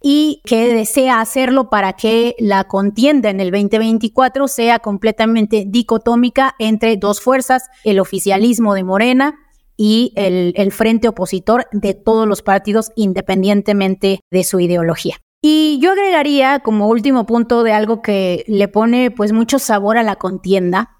y 0.02 0.43
que 0.45 0.73
desea 0.73 1.21
hacerlo 1.21 1.71
para 1.71 1.95
que 1.95 2.35
la 2.38 2.64
contienda 2.64 3.31
en 3.31 3.40
el 3.40 3.50
2024 3.50 4.49
sea 4.49 4.78
completamente 4.78 5.64
dicotómica 5.67 6.55
entre 6.59 6.97
dos 6.97 7.21
fuerzas, 7.21 7.64
el 7.85 8.00
oficialismo 8.00 8.75
de 8.75 8.85
Morena 8.85 9.38
y 9.76 10.12
el, 10.17 10.52
el 10.57 10.73
frente 10.73 11.09
opositor 11.09 11.67
de 11.73 11.95
todos 11.95 12.26
los 12.26 12.43
partidos 12.43 12.93
independientemente 12.97 14.21
de 14.31 14.45
su 14.45 14.61
ideología. 14.61 15.17
Y 15.40 15.78
yo 15.81 15.93
agregaría 15.93 16.59
como 16.61 16.88
último 16.88 17.25
punto 17.25 17.62
de 17.62 17.73
algo 17.73 18.02
que 18.02 18.45
le 18.49 18.67
pone 18.67 19.12
pues 19.12 19.33
mucho 19.33 19.61
sabor 19.61 19.97
a 19.97 20.02
la 20.02 20.17
contienda, 20.17 20.99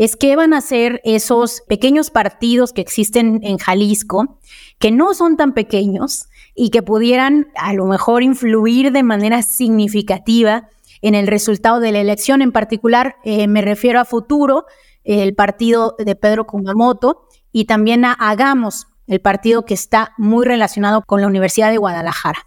es 0.00 0.16
que 0.16 0.34
van 0.34 0.54
a 0.54 0.62
ser 0.62 1.02
esos 1.04 1.62
pequeños 1.68 2.10
partidos 2.10 2.72
que 2.72 2.80
existen 2.80 3.40
en 3.42 3.58
Jalisco, 3.58 4.38
que 4.78 4.90
no 4.90 5.12
son 5.12 5.36
tan 5.36 5.52
pequeños, 5.52 6.29
y 6.62 6.68
que 6.68 6.82
pudieran 6.82 7.46
a 7.56 7.72
lo 7.72 7.86
mejor 7.86 8.22
influir 8.22 8.92
de 8.92 9.02
manera 9.02 9.40
significativa 9.40 10.68
en 11.00 11.14
el 11.14 11.26
resultado 11.26 11.80
de 11.80 11.90
la 11.90 12.00
elección. 12.00 12.42
En 12.42 12.52
particular, 12.52 13.16
eh, 13.24 13.48
me 13.48 13.62
refiero 13.62 13.98
a 13.98 14.04
Futuro, 14.04 14.66
el 15.02 15.34
partido 15.34 15.94
de 15.98 16.14
Pedro 16.16 16.46
Kumamoto, 16.46 17.26
y 17.50 17.64
también 17.64 18.04
a 18.04 18.12
Hagamos, 18.12 18.88
el 19.06 19.22
partido 19.22 19.64
que 19.64 19.72
está 19.72 20.12
muy 20.18 20.44
relacionado 20.44 21.00
con 21.06 21.22
la 21.22 21.28
Universidad 21.28 21.70
de 21.70 21.78
Guadalajara. 21.78 22.46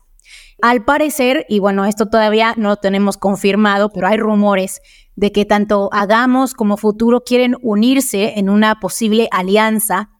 Al 0.62 0.86
parecer, 0.86 1.48
y 1.50 1.58
bueno, 1.58 1.84
esto 1.86 2.05
todavía 2.05 2.53
no 2.55 2.70
lo 2.70 2.75
tenemos 2.75 3.17
confirmado, 3.17 3.89
pero 3.89 4.05
hay 4.05 4.17
rumores 4.17 4.79
de 5.15 5.32
que 5.32 5.46
tanto 5.46 5.89
Hagamos 5.91 6.53
como 6.53 6.77
Futuro 6.77 7.24
quieren 7.24 7.58
unirse 7.63 8.34
en 8.38 8.51
una 8.51 8.79
posible 8.79 9.27
alianza 9.32 10.12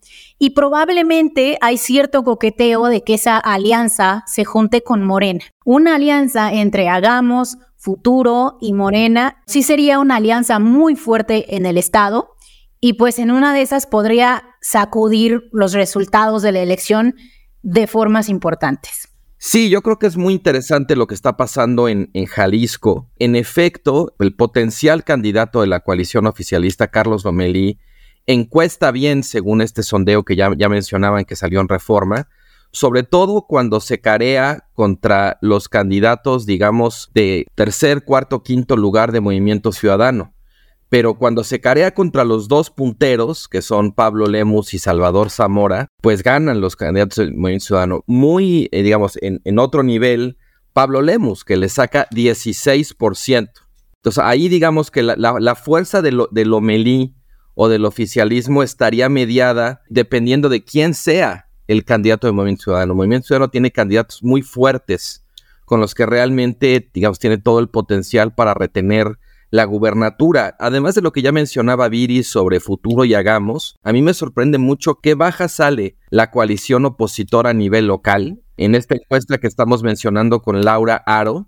y 0.44 0.50
probablemente 0.50 1.58
hay 1.62 1.78
cierto 1.78 2.26
coqueteo 2.26 2.88
de 2.88 3.02
que 3.02 3.14
esa 3.14 3.38
alianza 3.38 4.26
se 4.28 4.44
junte 4.44 4.84
con 4.84 5.02
Morena. 5.02 5.40
Una 5.64 5.96
alianza 5.96 6.52
entre 6.52 6.90
Hagamos, 6.90 7.58
Futuro 7.78 8.58
y 8.60 8.74
Morena 8.74 9.42
sí 9.48 9.64
sería 9.64 10.00
una 10.00 10.18
alianza 10.18 10.60
muy 10.60 10.98
fuerte 10.98 11.56
en 11.56 11.66
el 11.66 11.78
Estado 11.78 12.36
y 12.82 12.96
pues 12.96 13.20
en 13.20 13.32
una 13.32 13.54
de 13.54 13.62
esas 13.62 13.88
podría 13.88 14.44
sacudir 14.60 15.44
los 15.54 15.72
resultados 15.72 16.42
de 16.42 16.52
la 16.52 16.60
elección 16.60 17.16
de 17.62 17.88
formas 17.88 18.28
importantes. 18.28 19.08
Sí, 19.38 19.70
yo 19.70 19.82
creo 19.82 19.98
que 19.98 20.08
es 20.08 20.18
muy 20.18 20.34
interesante 20.34 20.98
lo 20.98 21.08
que 21.08 21.16
está 21.16 21.38
pasando 21.38 21.88
en, 21.88 22.10
en, 22.14 22.26
Jalisco. 22.26 23.10
En 23.18 23.38
efecto, 23.38 24.14
el 24.20 24.36
potencial 24.36 25.06
candidato 25.06 25.62
de 25.62 25.68
la 25.68 25.80
coalición 25.80 26.28
oficialista, 26.28 26.90
Carlos 26.90 27.24
Lomelí, 27.24 27.80
encuesta 28.27 28.92
bien 28.92 29.24
según 29.24 29.62
este 29.62 29.84
sondeo 29.84 30.24
que 30.24 30.36
ya, 30.36 30.50
mencionaban 30.50 31.25
que 31.25 31.36
salió 31.36 31.62
en 31.62 31.68
reforma, 31.68 32.27
sobre 32.72 33.03
todo 33.03 33.46
cuando 33.48 33.80
se 33.80 34.01
carea 34.01 34.68
contra 34.74 35.38
los 35.42 35.70
candidatos, 35.70 36.46
digamos, 36.46 37.12
de 37.13 37.46
tercer, 37.56 38.03
cuarto, 38.03 38.42
quinto 38.42 38.75
lugar 38.75 39.12
de 39.12 39.22
Movimiento 39.22 39.72
Ciudadano. 39.72 40.34
Pero 40.89 41.15
cuando 41.15 41.44
se 41.44 41.60
carea 41.60 41.94
contra 41.94 42.24
los 42.24 42.48
dos 42.48 42.70
punteros, 42.70 43.48
que 43.48 43.62
son 43.62 43.94
Pablo 43.94 44.27
Lemus 44.27 44.74
y 44.74 44.80
Salvador 44.80 45.30
Zamora, 45.30 45.88
pues 46.01 46.22
ganan 46.24 46.62
los 46.62 46.75
candidatos 46.75 47.18
del 47.18 47.34
Movimiento 47.34 47.65
Ciudadano. 47.65 48.04
Muy, 48.06 48.69
eh, 48.71 48.84
digamos, 48.84 49.17
en, 49.21 49.60
otro 49.60 49.82
nivel, 49.84 50.38
Pablo 50.71 51.02
Lemus, 51.02 51.43
que 51.43 51.58
le 51.58 51.69
saca 51.69 52.08
16%. 52.12 53.50
Entonces 53.95 54.24
ahí 54.24 54.50
digamos 54.50 54.91
que 54.91 55.02
la 55.02 55.56
fuerza 55.56 56.02
de, 56.02 56.12
lo, 56.12 56.28
de 56.32 56.45
Lomelí 56.45 57.15
o 57.56 57.70
del 57.70 57.86
oficialismo 57.86 58.63
estaría 58.63 59.10
mediada 59.10 59.82
dependiendo 59.89 60.50
de 60.50 60.63
quién 60.63 60.94
sea 60.94 61.48
el 61.68 61.86
candidato 61.86 62.28
del 62.28 62.36
Movimiento 62.36 62.63
Ciudadano. 62.63 62.96
Movimiento 62.96 63.28
Ciudadano 63.28 63.50
tiene 63.50 63.72
candidatos 63.72 64.24
muy 64.24 64.42
fuertes 64.42 65.24
con 65.66 65.80
los 65.80 65.96
que 65.96 66.06
realmente, 66.06 66.89
digamos, 66.94 67.20
tiene 67.20 67.38
todo 67.38 67.60
el 67.60 67.70
potencial 67.70 68.34
para 68.36 68.54
retener 68.54 69.18
la 69.50 69.66
gubernatura. 69.66 70.56
Además 70.60 70.96
de 70.96 71.02
lo 71.02 71.12
que 71.12 71.22
ya 71.22 71.32
mencionaba 71.32 71.88
Viri 71.88 72.24
sobre 72.24 72.60
futuro 72.60 73.06
y 73.06 73.13
hagamos, 73.13 73.78
a 73.84 73.94
mí 73.94 74.02
me 74.02 74.16
sorprende 74.16 74.58
mucho 74.58 74.96
qué 74.96 75.13
baja 75.13 75.48
sale 75.48 75.96
la 76.10 76.32
coalición 76.32 76.86
opositora 76.86 77.52
a 77.52 77.54
nivel 77.54 77.86
local. 77.86 78.42
En 78.58 78.74
esta 78.74 78.96
encuesta 78.96 79.38
que 79.38 79.48
estamos 79.48 79.84
mencionando 79.84 80.42
con 80.42 80.63
Laura 80.63 81.04
Aro, 81.06 81.48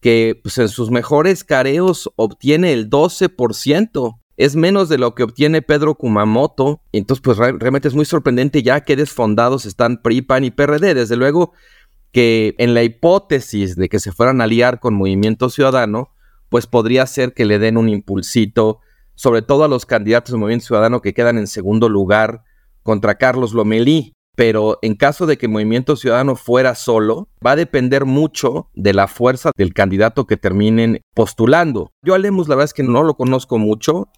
que 0.00 0.38
pues, 0.40 0.58
en 0.58 0.68
sus 0.68 0.92
mejores 0.92 1.42
careos 1.42 2.10
obtiene 2.14 2.72
el 2.72 2.88
12% 2.88 4.19
es 4.40 4.56
menos 4.56 4.88
de 4.88 4.96
lo 4.96 5.14
que 5.14 5.22
obtiene 5.22 5.60
Pedro 5.60 5.96
Kumamoto. 5.96 6.80
Entonces, 6.92 7.20
pues 7.22 7.36
realmente 7.36 7.88
es 7.88 7.94
muy 7.94 8.06
sorprendente 8.06 8.62
ya 8.62 8.80
que 8.80 8.96
desfondados 8.96 9.66
están 9.66 10.00
PRI, 10.00 10.22
PAN 10.22 10.44
y 10.44 10.50
PRD. 10.50 10.94
Desde 10.94 11.16
luego 11.16 11.52
que 12.10 12.54
en 12.56 12.72
la 12.72 12.82
hipótesis 12.82 13.76
de 13.76 13.90
que 13.90 14.00
se 14.00 14.12
fueran 14.12 14.40
a 14.40 14.44
aliar 14.44 14.80
con 14.80 14.94
Movimiento 14.94 15.50
Ciudadano, 15.50 16.14
pues 16.48 16.66
podría 16.66 17.06
ser 17.06 17.34
que 17.34 17.44
le 17.44 17.58
den 17.58 17.76
un 17.76 17.90
impulsito, 17.90 18.80
sobre 19.14 19.42
todo 19.42 19.64
a 19.64 19.68
los 19.68 19.84
candidatos 19.84 20.32
del 20.32 20.40
Movimiento 20.40 20.68
Ciudadano 20.68 21.02
que 21.02 21.12
quedan 21.12 21.36
en 21.36 21.46
segundo 21.46 21.90
lugar 21.90 22.42
contra 22.82 23.16
Carlos 23.16 23.52
Lomelí. 23.52 24.14
Pero 24.36 24.78
en 24.80 24.94
caso 24.94 25.26
de 25.26 25.36
que 25.36 25.48
Movimiento 25.48 25.96
Ciudadano 25.96 26.34
fuera 26.34 26.74
solo, 26.74 27.28
va 27.46 27.50
a 27.50 27.56
depender 27.56 28.06
mucho 28.06 28.70
de 28.72 28.94
la 28.94 29.06
fuerza 29.06 29.50
del 29.54 29.74
candidato 29.74 30.26
que 30.26 30.38
terminen 30.38 31.02
postulando. 31.12 31.90
Yo 32.02 32.14
a 32.14 32.18
Lemus 32.18 32.48
la 32.48 32.54
verdad 32.54 32.70
es 32.70 32.74
que 32.74 32.84
no 32.84 33.02
lo 33.02 33.16
conozco 33.16 33.58
mucho, 33.58 34.08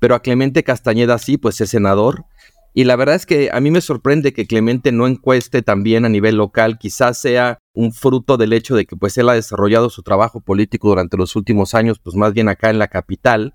pero 0.00 0.16
a 0.16 0.22
Clemente 0.22 0.64
Castañeda 0.64 1.18
sí, 1.18 1.36
pues 1.36 1.60
es 1.60 1.70
senador. 1.70 2.24
Y 2.72 2.84
la 2.84 2.96
verdad 2.96 3.16
es 3.16 3.26
que 3.26 3.50
a 3.52 3.60
mí 3.60 3.70
me 3.70 3.80
sorprende 3.80 4.32
que 4.32 4.46
Clemente 4.46 4.92
no 4.92 5.06
encueste 5.06 5.62
también 5.62 6.04
a 6.04 6.08
nivel 6.08 6.36
local, 6.36 6.78
quizás 6.78 7.20
sea 7.20 7.58
un 7.74 7.92
fruto 7.92 8.36
del 8.36 8.52
hecho 8.52 8.76
de 8.76 8.86
que 8.86 8.96
pues 8.96 9.18
él 9.18 9.28
ha 9.28 9.34
desarrollado 9.34 9.90
su 9.90 10.02
trabajo 10.02 10.40
político 10.40 10.88
durante 10.88 11.16
los 11.16 11.36
últimos 11.36 11.74
años, 11.74 11.98
pues 11.98 12.16
más 12.16 12.32
bien 12.32 12.48
acá 12.48 12.70
en 12.70 12.78
la 12.78 12.88
capital, 12.88 13.54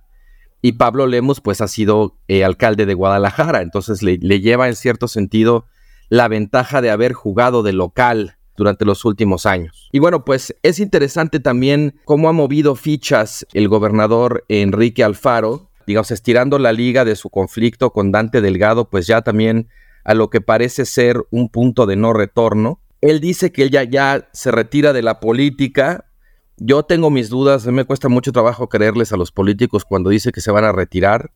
y 0.61 0.73
Pablo 0.73 1.07
Lemos 1.07 1.41
pues 1.41 1.61
ha 1.61 1.67
sido 1.67 2.17
eh, 2.27 2.43
alcalde 2.43 2.85
de 2.85 2.93
Guadalajara, 2.93 3.61
entonces 3.61 4.03
le, 4.03 4.17
le 4.17 4.41
lleva 4.41 4.67
en 4.67 4.75
cierto 4.75 5.07
sentido 5.07 5.65
la 6.09 6.27
ventaja 6.27 6.81
de 6.81 6.91
haber 6.91 7.13
jugado 7.13 7.63
de 7.63 7.73
local 7.73 8.37
durante 8.57 8.85
los 8.85 9.05
últimos 9.05 9.45
años. 9.45 9.89
Y 9.91 9.99
bueno, 9.99 10.25
pues 10.25 10.55
es 10.63 10.79
interesante 10.79 11.39
también 11.39 11.99
cómo 12.05 12.29
ha 12.29 12.33
movido 12.33 12.75
fichas 12.75 13.45
el 13.53 13.67
gobernador 13.67 14.45
Enrique 14.49 15.03
Alfaro, 15.03 15.69
digamos, 15.87 16.11
estirando 16.11 16.59
la 16.59 16.73
liga 16.73 17.05
de 17.05 17.15
su 17.15 17.29
conflicto 17.29 17.91
con 17.91 18.11
Dante 18.11 18.41
Delgado, 18.41 18.89
pues 18.89 19.07
ya 19.07 19.21
también 19.21 19.69
a 20.03 20.13
lo 20.13 20.29
que 20.29 20.41
parece 20.41 20.85
ser 20.85 21.25
un 21.31 21.49
punto 21.49 21.85
de 21.85 21.95
no 21.95 22.13
retorno. 22.13 22.79
Él 23.01 23.19
dice 23.19 23.51
que 23.51 23.63
ella 23.63 23.83
ya 23.83 24.29
se 24.33 24.51
retira 24.51 24.93
de 24.93 25.01
la 25.01 25.19
política. 25.19 26.05
Yo 26.57 26.83
tengo 26.83 27.09
mis 27.09 27.29
dudas, 27.29 27.65
me 27.67 27.85
cuesta 27.85 28.07
mucho 28.07 28.31
trabajo 28.31 28.69
creerles 28.69 29.11
a 29.11 29.17
los 29.17 29.31
políticos 29.31 29.83
cuando 29.83 30.09
dice 30.09 30.31
que 30.31 30.41
se 30.41 30.51
van 30.51 30.63
a 30.63 30.71
retirar. 30.71 31.31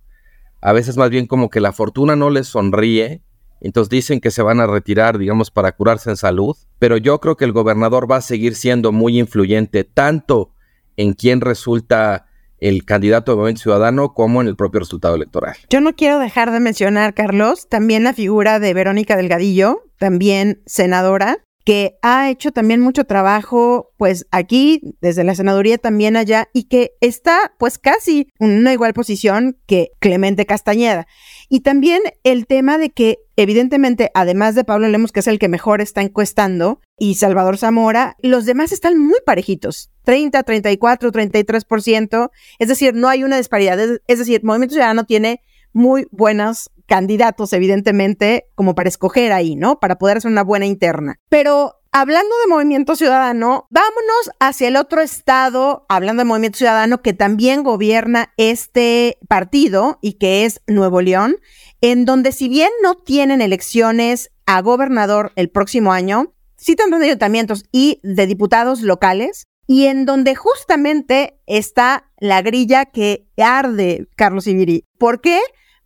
A 0.62 0.74
veces 0.74 0.98
más 0.98 1.10
bien 1.10 1.26
como 1.26 1.50
que 1.50 1.60
la 1.60 1.74
fortuna 1.74 2.16
no 2.16 2.30
les 2.30 2.48
sonríe, 2.48 3.24
entonces 3.62 3.90
dicen 3.90 4.22
que 4.22 4.32
se 4.32 4.42
van 4.42 4.60
a 4.60 4.68
retirar, 4.68 5.18
digamos, 5.18 5.52
para 5.52 5.74
curarse 5.74 6.10
en 6.10 6.18
salud. 6.18 6.56
Pero 6.80 6.98
yo 6.98 7.20
creo 7.20 7.38
que 7.38 7.46
el 7.46 7.52
gobernador 7.52 8.10
va 8.10 8.18
a 8.18 8.22
seguir 8.22 8.56
siendo 8.56 8.92
muy 8.92 9.20
influyente, 9.20 9.84
tanto 9.84 10.54
en 10.96 11.14
quien 11.14 11.42
resulta 11.42 12.29
el 12.62 12.86
candidato 12.86 13.32
de 13.32 13.38
Movimiento 13.38 13.62
Ciudadano 13.62 14.14
como 14.14 14.42
en 14.42 14.48
el 14.48 14.56
propio 14.56 14.80
resultado 14.80 15.16
electoral. 15.16 15.56
Yo 15.70 15.82
no 15.82 15.94
quiero 15.96 16.20
dejar 16.20 16.52
de 16.52 16.60
mencionar, 16.60 17.14
Carlos, 17.14 17.68
también 17.70 18.04
la 18.04 18.14
figura 18.14 18.60
de 18.60 18.74
Verónica 18.74 19.16
Delgadillo, 19.16 19.84
también 19.98 20.62
senadora, 20.66 21.40
que 21.66 22.00
ha 22.02 22.32
hecho 22.32 22.52
también 22.52 22.82
mucho 22.82 23.04
trabajo, 23.04 23.92
pues 23.98 24.26
aquí, 24.32 24.82
desde 25.02 25.24
la 25.24 25.36
senaduría 25.36 25.78
también 25.78 26.16
allá, 26.16 26.48
y 26.52 26.64
que 26.64 26.94
está 27.00 27.54
pues 27.60 27.78
casi 27.78 28.28
en 28.40 28.58
una 28.58 28.74
igual 28.74 28.94
posición 28.94 29.58
que 29.68 29.92
Clemente 30.00 30.48
Castañeda. 30.48 31.06
Y 31.50 31.62
también 31.62 32.02
el 32.24 32.46
tema 32.46 32.78
de 32.78 32.92
que, 32.92 33.18
evidentemente, 33.36 34.12
además 34.14 34.54
de 34.54 34.64
Pablo 34.64 34.88
Lemos, 34.88 35.12
que 35.12 35.22
es 35.22 35.28
el 35.28 35.40
que 35.40 35.50
mejor 35.50 35.82
está 35.82 36.02
encuestando, 36.02 36.80
y 36.98 37.16
Salvador 37.16 37.58
Zamora, 37.58 38.16
los 38.22 38.46
demás 38.46 38.72
están 38.72 39.00
muy 39.00 39.18
parejitos. 39.26 39.90
30, 40.04 40.44
34, 40.44 41.12
33%. 41.12 42.30
Es 42.60 42.68
decir, 42.68 42.94
no 42.94 43.10
hay 43.10 43.24
una 43.24 43.38
disparidad. 43.38 43.80
Es, 43.80 44.20
decir, 44.20 44.44
Movimiento 44.44 44.74
Ciudadano 44.74 45.06
tiene 45.06 45.42
muy 45.74 46.08
buenos 46.12 46.70
candidatos, 46.86 47.52
evidentemente, 47.54 48.46
como 48.54 48.76
para 48.76 48.90
escoger 48.90 49.32
ahí, 49.32 49.56
¿no? 49.56 49.80
Para 49.80 49.98
poder 49.98 50.18
hacer 50.18 50.32
una 50.32 50.44
buena 50.44 50.68
interna. 50.68 51.20
Pero 51.30 51.79
Hablando 51.92 52.30
de 52.44 52.54
Movimiento 52.54 52.96
Ciudadano, 52.96 53.68
vámonos 53.72 54.30
hacia 54.40 54.68
el 54.68 54.76
otro 54.76 55.02
estado, 55.02 55.88
hablando 55.90 56.22
de 56.22 56.26
Movimiento 56.26 56.60
Ciudadano, 56.60 57.02
que 57.02 57.14
también 57.14 57.64
gobierna 57.64 58.32
este 58.38 59.18
partido 59.28 59.98
y 60.00 60.14
que 60.14 60.46
es 60.46 60.62
Nuevo 60.68 61.02
León, 61.02 61.38
en 61.82 62.06
donde 62.06 62.32
si 62.32 62.48
bien 62.48 62.70
no 62.84 62.94
tienen 62.94 63.42
elecciones 63.42 64.30
a 64.46 64.62
gobernador 64.62 65.32
el 65.36 65.50
próximo 65.50 65.92
año, 65.92 66.36
sí 66.58 66.76
tendrán 66.76 67.02
ayuntamientos 67.02 67.66
y 67.72 68.00
de 68.04 68.28
diputados 68.28 68.82
locales, 68.82 69.46
y 69.66 69.88
en 69.88 70.06
donde 70.06 70.36
justamente 70.36 71.42
está 71.48 72.12
la 72.20 72.44
grilla 72.44 72.86
que 72.86 73.28
arde 73.36 74.08
Carlos 74.16 74.46
Ibiri. 74.46 74.86
¿Por 75.00 75.22
qué? 75.22 75.40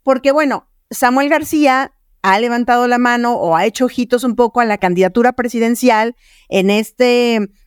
Porque, 0.03 0.33
bueno, 0.33 0.69
Samuel 0.89 1.29
García 1.29 1.93
ha 2.23 2.39
levantado 2.39 2.87
la 2.87 2.97
mano 2.97 3.35
o 3.35 3.55
ha 3.55 3.65
hecho 3.65 3.85
ojitos 3.85 4.23
un 4.23 4.35
poco 4.35 4.61
a 4.61 4.65
la 4.65 4.77
candidatura 4.77 5.33
presidencial 5.33 6.15
en 6.47 6.69
esta 6.69 7.05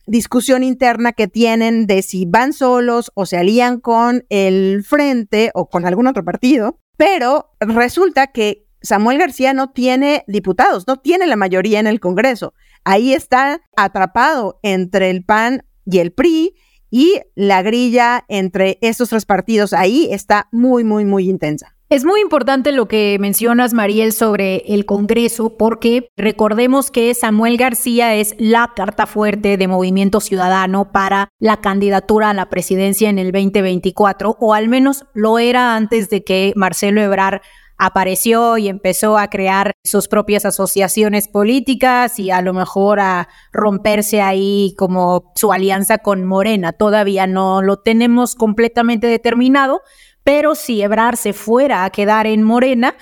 discusión 0.07 0.63
interna 0.63 1.13
que 1.13 1.27
tienen 1.27 1.85
de 1.85 2.01
si 2.01 2.25
van 2.25 2.53
solos 2.53 3.11
o 3.13 3.27
se 3.27 3.37
alían 3.37 3.79
con 3.79 4.25
el 4.29 4.83
frente 4.83 5.51
o 5.53 5.69
con 5.69 5.85
algún 5.85 6.07
otro 6.07 6.25
partido. 6.25 6.79
Pero 6.97 7.51
resulta 7.59 8.27
que 8.27 8.65
Samuel 8.81 9.19
García 9.19 9.53
no 9.53 9.69
tiene 9.71 10.23
diputados, 10.27 10.87
no 10.87 10.97
tiene 10.97 11.27
la 11.27 11.35
mayoría 11.35 11.79
en 11.79 11.87
el 11.87 11.99
Congreso. 11.99 12.55
Ahí 12.83 13.13
está 13.13 13.61
atrapado 13.75 14.59
entre 14.63 15.11
el 15.11 15.23
PAN 15.23 15.65
y 15.85 15.99
el 15.99 16.13
PRI 16.13 16.55
y 16.89 17.21
la 17.35 17.61
grilla 17.61 18.25
entre 18.27 18.79
estos 18.81 19.09
tres 19.09 19.25
partidos 19.25 19.73
ahí 19.73 20.07
está 20.11 20.47
muy, 20.51 20.83
muy, 20.83 21.05
muy 21.05 21.29
intensa. 21.29 21.76
Es 21.89 22.03
muy 22.03 22.19
importante 22.19 22.73
lo 22.73 22.89
que 22.89 23.15
mencionas, 23.17 23.73
Mariel, 23.73 24.11
sobre 24.11 24.57
el 24.67 24.85
Congreso, 24.85 25.55
porque 25.55 26.09
recordemos 26.17 26.91
que 26.91 27.13
Samuel 27.13 27.55
García 27.55 28.13
es 28.13 28.35
la 28.37 28.73
carta 28.75 29.05
fuerte 29.05 29.55
de 29.55 29.67
Movimiento 29.69 30.19
Ciudadano 30.19 30.91
para 30.91 31.29
la 31.39 31.61
candidatura 31.61 32.29
a 32.29 32.33
la 32.33 32.49
presidencia 32.49 33.09
en 33.09 33.19
el 33.19 33.31
2024, 33.31 34.35
o 34.37 34.53
al 34.53 34.67
menos 34.67 35.05
lo 35.13 35.39
era 35.39 35.77
antes 35.77 36.09
de 36.09 36.25
que 36.25 36.51
Marcelo 36.57 36.99
Ebrar 36.99 37.41
apareció 37.77 38.57
y 38.57 38.67
empezó 38.67 39.17
a 39.17 39.29
crear 39.29 39.73
sus 39.83 40.07
propias 40.07 40.45
asociaciones 40.45 41.27
políticas 41.27 42.19
y 42.19 42.31
a 42.31 42.41
lo 42.41 42.53
mejor 42.53 42.99
a 42.99 43.29
romperse 43.53 44.21
ahí 44.21 44.73
como 44.77 45.31
su 45.35 45.53
alianza 45.53 45.99
con 45.99 46.25
Morena. 46.25 46.73
Todavía 46.73 47.27
no 47.27 47.61
lo 47.61 47.77
tenemos 47.77 48.35
completamente 48.35 49.07
determinado, 49.07 49.81
pero 50.27 50.55
si 50.55 50.81
Ebrar 50.81 51.15
se 51.15 51.31
fuera 51.31 51.85
a 51.85 51.89
quedar 51.89 52.27
en 52.27 52.43
Morena, 52.43 52.97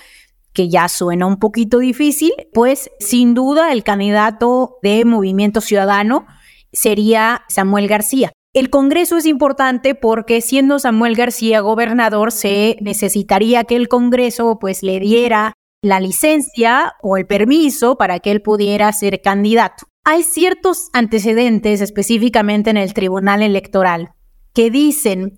que 0.54 0.70
ya 0.70 0.88
suena 0.88 1.26
un 1.26 1.40
poquito 1.40 1.80
difícil, 1.80 2.32
pues 2.54 2.92
sin 3.00 3.34
duda 3.34 3.72
el 3.72 3.84
candidato 3.84 4.78
de 4.84 5.06
Movimiento 5.06 5.60
Ciudadano 5.60 6.28
sería 6.72 7.44
Samuel 7.50 7.88
García. 7.88 8.32
El 8.54 8.70
Congreso 8.70 9.18
es 9.18 9.26
importante 9.26 9.96
porque 9.96 10.40
siendo 10.40 10.78
Samuel 10.78 11.16
García 11.16 11.62
gobernador 11.62 12.32
se 12.32 12.78
necesitaría 12.80 13.64
que 13.64 13.76
el 13.76 13.88
Congreso 13.88 14.60
pues 14.60 14.84
le 14.84 15.00
diera 15.00 15.54
la 15.82 16.00
licencia 16.00 16.94
o 17.02 17.18
el 17.18 17.26
permiso 17.26 17.98
para 17.98 18.20
que 18.20 18.30
él 18.30 18.44
pudiera 18.44 18.94
ser 18.94 19.24
candidato. 19.24 19.88
Hay 20.04 20.22
ciertos 20.22 20.90
antecedentes 20.94 21.82
específicamente 21.82 22.70
en 22.70 22.78
el 22.78 22.94
Tribunal 22.94 23.42
Electoral 23.42 24.12
que 24.54 24.70
dicen 24.70 25.36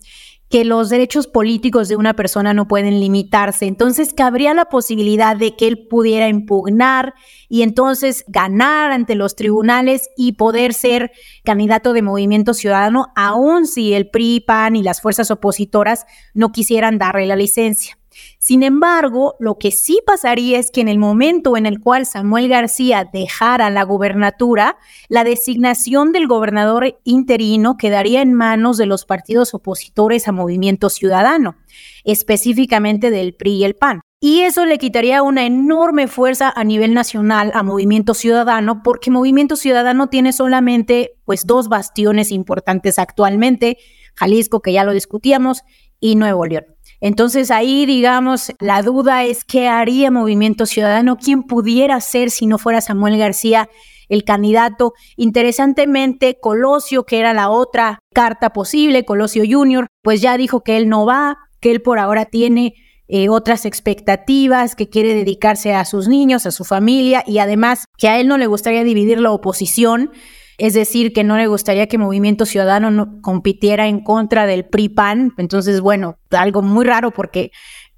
que 0.48 0.64
los 0.64 0.88
derechos 0.88 1.26
políticos 1.26 1.88
de 1.88 1.96
una 1.96 2.14
persona 2.14 2.54
no 2.54 2.68
pueden 2.68 3.00
limitarse. 3.00 3.66
Entonces, 3.66 4.14
cabría 4.14 4.54
la 4.54 4.66
posibilidad 4.66 5.36
de 5.36 5.56
que 5.56 5.68
él 5.68 5.86
pudiera 5.88 6.28
impugnar 6.28 7.14
y 7.48 7.62
entonces 7.62 8.24
ganar 8.28 8.90
ante 8.90 9.14
los 9.14 9.36
tribunales 9.36 10.08
y 10.16 10.32
poder 10.32 10.72
ser 10.72 11.12
candidato 11.44 11.92
de 11.92 12.02
movimiento 12.02 12.54
ciudadano, 12.54 13.08
aun 13.14 13.66
si 13.66 13.92
el 13.92 14.08
PRI, 14.08 14.40
PAN 14.40 14.76
y 14.76 14.82
las 14.82 15.02
fuerzas 15.02 15.30
opositoras 15.30 16.06
no 16.32 16.50
quisieran 16.52 16.98
darle 16.98 17.26
la 17.26 17.36
licencia. 17.36 17.97
Sin 18.38 18.62
embargo, 18.62 19.36
lo 19.40 19.58
que 19.58 19.70
sí 19.70 20.00
pasaría 20.06 20.58
es 20.58 20.70
que 20.70 20.80
en 20.80 20.88
el 20.88 20.98
momento 20.98 21.56
en 21.56 21.66
el 21.66 21.80
cual 21.80 22.06
Samuel 22.06 22.48
García 22.48 23.08
dejara 23.12 23.70
la 23.70 23.82
gubernatura, 23.82 24.78
la 25.08 25.24
designación 25.24 26.12
del 26.12 26.26
gobernador 26.26 26.98
interino 27.04 27.76
quedaría 27.76 28.22
en 28.22 28.34
manos 28.34 28.76
de 28.76 28.86
los 28.86 29.04
partidos 29.04 29.54
opositores 29.54 30.28
a 30.28 30.32
Movimiento 30.32 30.90
Ciudadano, 30.90 31.56
específicamente 32.04 33.10
del 33.10 33.34
PRI 33.34 33.56
y 33.56 33.64
el 33.64 33.74
PAN. 33.74 34.00
Y 34.20 34.40
eso 34.40 34.64
le 34.66 34.78
quitaría 34.78 35.22
una 35.22 35.46
enorme 35.46 36.08
fuerza 36.08 36.52
a 36.54 36.64
nivel 36.64 36.92
nacional 36.92 37.52
a 37.54 37.62
Movimiento 37.62 38.14
Ciudadano, 38.14 38.82
porque 38.82 39.12
Movimiento 39.12 39.54
Ciudadano 39.54 40.08
tiene 40.08 40.32
solamente 40.32 41.12
pues 41.24 41.46
dos 41.46 41.68
bastiones 41.68 42.32
importantes 42.32 42.98
actualmente, 42.98 43.78
Jalisco, 44.16 44.60
que 44.60 44.72
ya 44.72 44.82
lo 44.82 44.92
discutíamos, 44.92 45.62
y 46.00 46.16
Nuevo 46.16 46.46
León. 46.46 46.64
Entonces 47.00 47.50
ahí, 47.50 47.86
digamos, 47.86 48.52
la 48.60 48.82
duda 48.82 49.24
es 49.24 49.44
qué 49.44 49.68
haría 49.68 50.10
Movimiento 50.10 50.66
Ciudadano, 50.66 51.16
quién 51.16 51.42
pudiera 51.42 52.00
ser 52.00 52.30
si 52.30 52.46
no 52.46 52.58
fuera 52.58 52.80
Samuel 52.80 53.18
García 53.18 53.68
el 54.08 54.24
candidato. 54.24 54.94
Interesantemente, 55.16 56.38
Colosio, 56.40 57.04
que 57.04 57.18
era 57.18 57.34
la 57.34 57.50
otra 57.50 58.00
carta 58.14 58.50
posible, 58.50 59.04
Colosio 59.04 59.44
Junior, 59.48 59.86
pues 60.02 60.20
ya 60.20 60.36
dijo 60.36 60.62
que 60.62 60.76
él 60.76 60.88
no 60.88 61.06
va, 61.06 61.36
que 61.60 61.70
él 61.70 61.82
por 61.82 61.98
ahora 61.98 62.24
tiene 62.24 62.74
eh, 63.06 63.28
otras 63.28 63.64
expectativas, 63.64 64.74
que 64.74 64.88
quiere 64.88 65.14
dedicarse 65.14 65.72
a 65.72 65.84
sus 65.84 66.08
niños, 66.08 66.46
a 66.46 66.50
su 66.50 66.64
familia 66.64 67.22
y 67.26 67.38
además 67.38 67.84
que 67.96 68.08
a 68.08 68.20
él 68.20 68.28
no 68.28 68.36
le 68.38 68.46
gustaría 68.46 68.84
dividir 68.84 69.20
la 69.20 69.30
oposición 69.30 70.10
es 70.58 70.74
decir, 70.74 71.12
que 71.12 71.22
no 71.22 71.36
le 71.36 71.46
gustaría 71.46 71.86
que 71.86 71.98
Movimiento 71.98 72.44
Ciudadano 72.44 72.90
no 72.90 73.22
compitiera 73.22 73.86
en 73.86 74.00
contra 74.00 74.44
del 74.46 74.64
PRI-PAN. 74.64 75.34
Entonces, 75.38 75.80
bueno, 75.80 76.18
algo 76.30 76.62
muy 76.62 76.84
raro 76.84 77.12
porque 77.12 77.52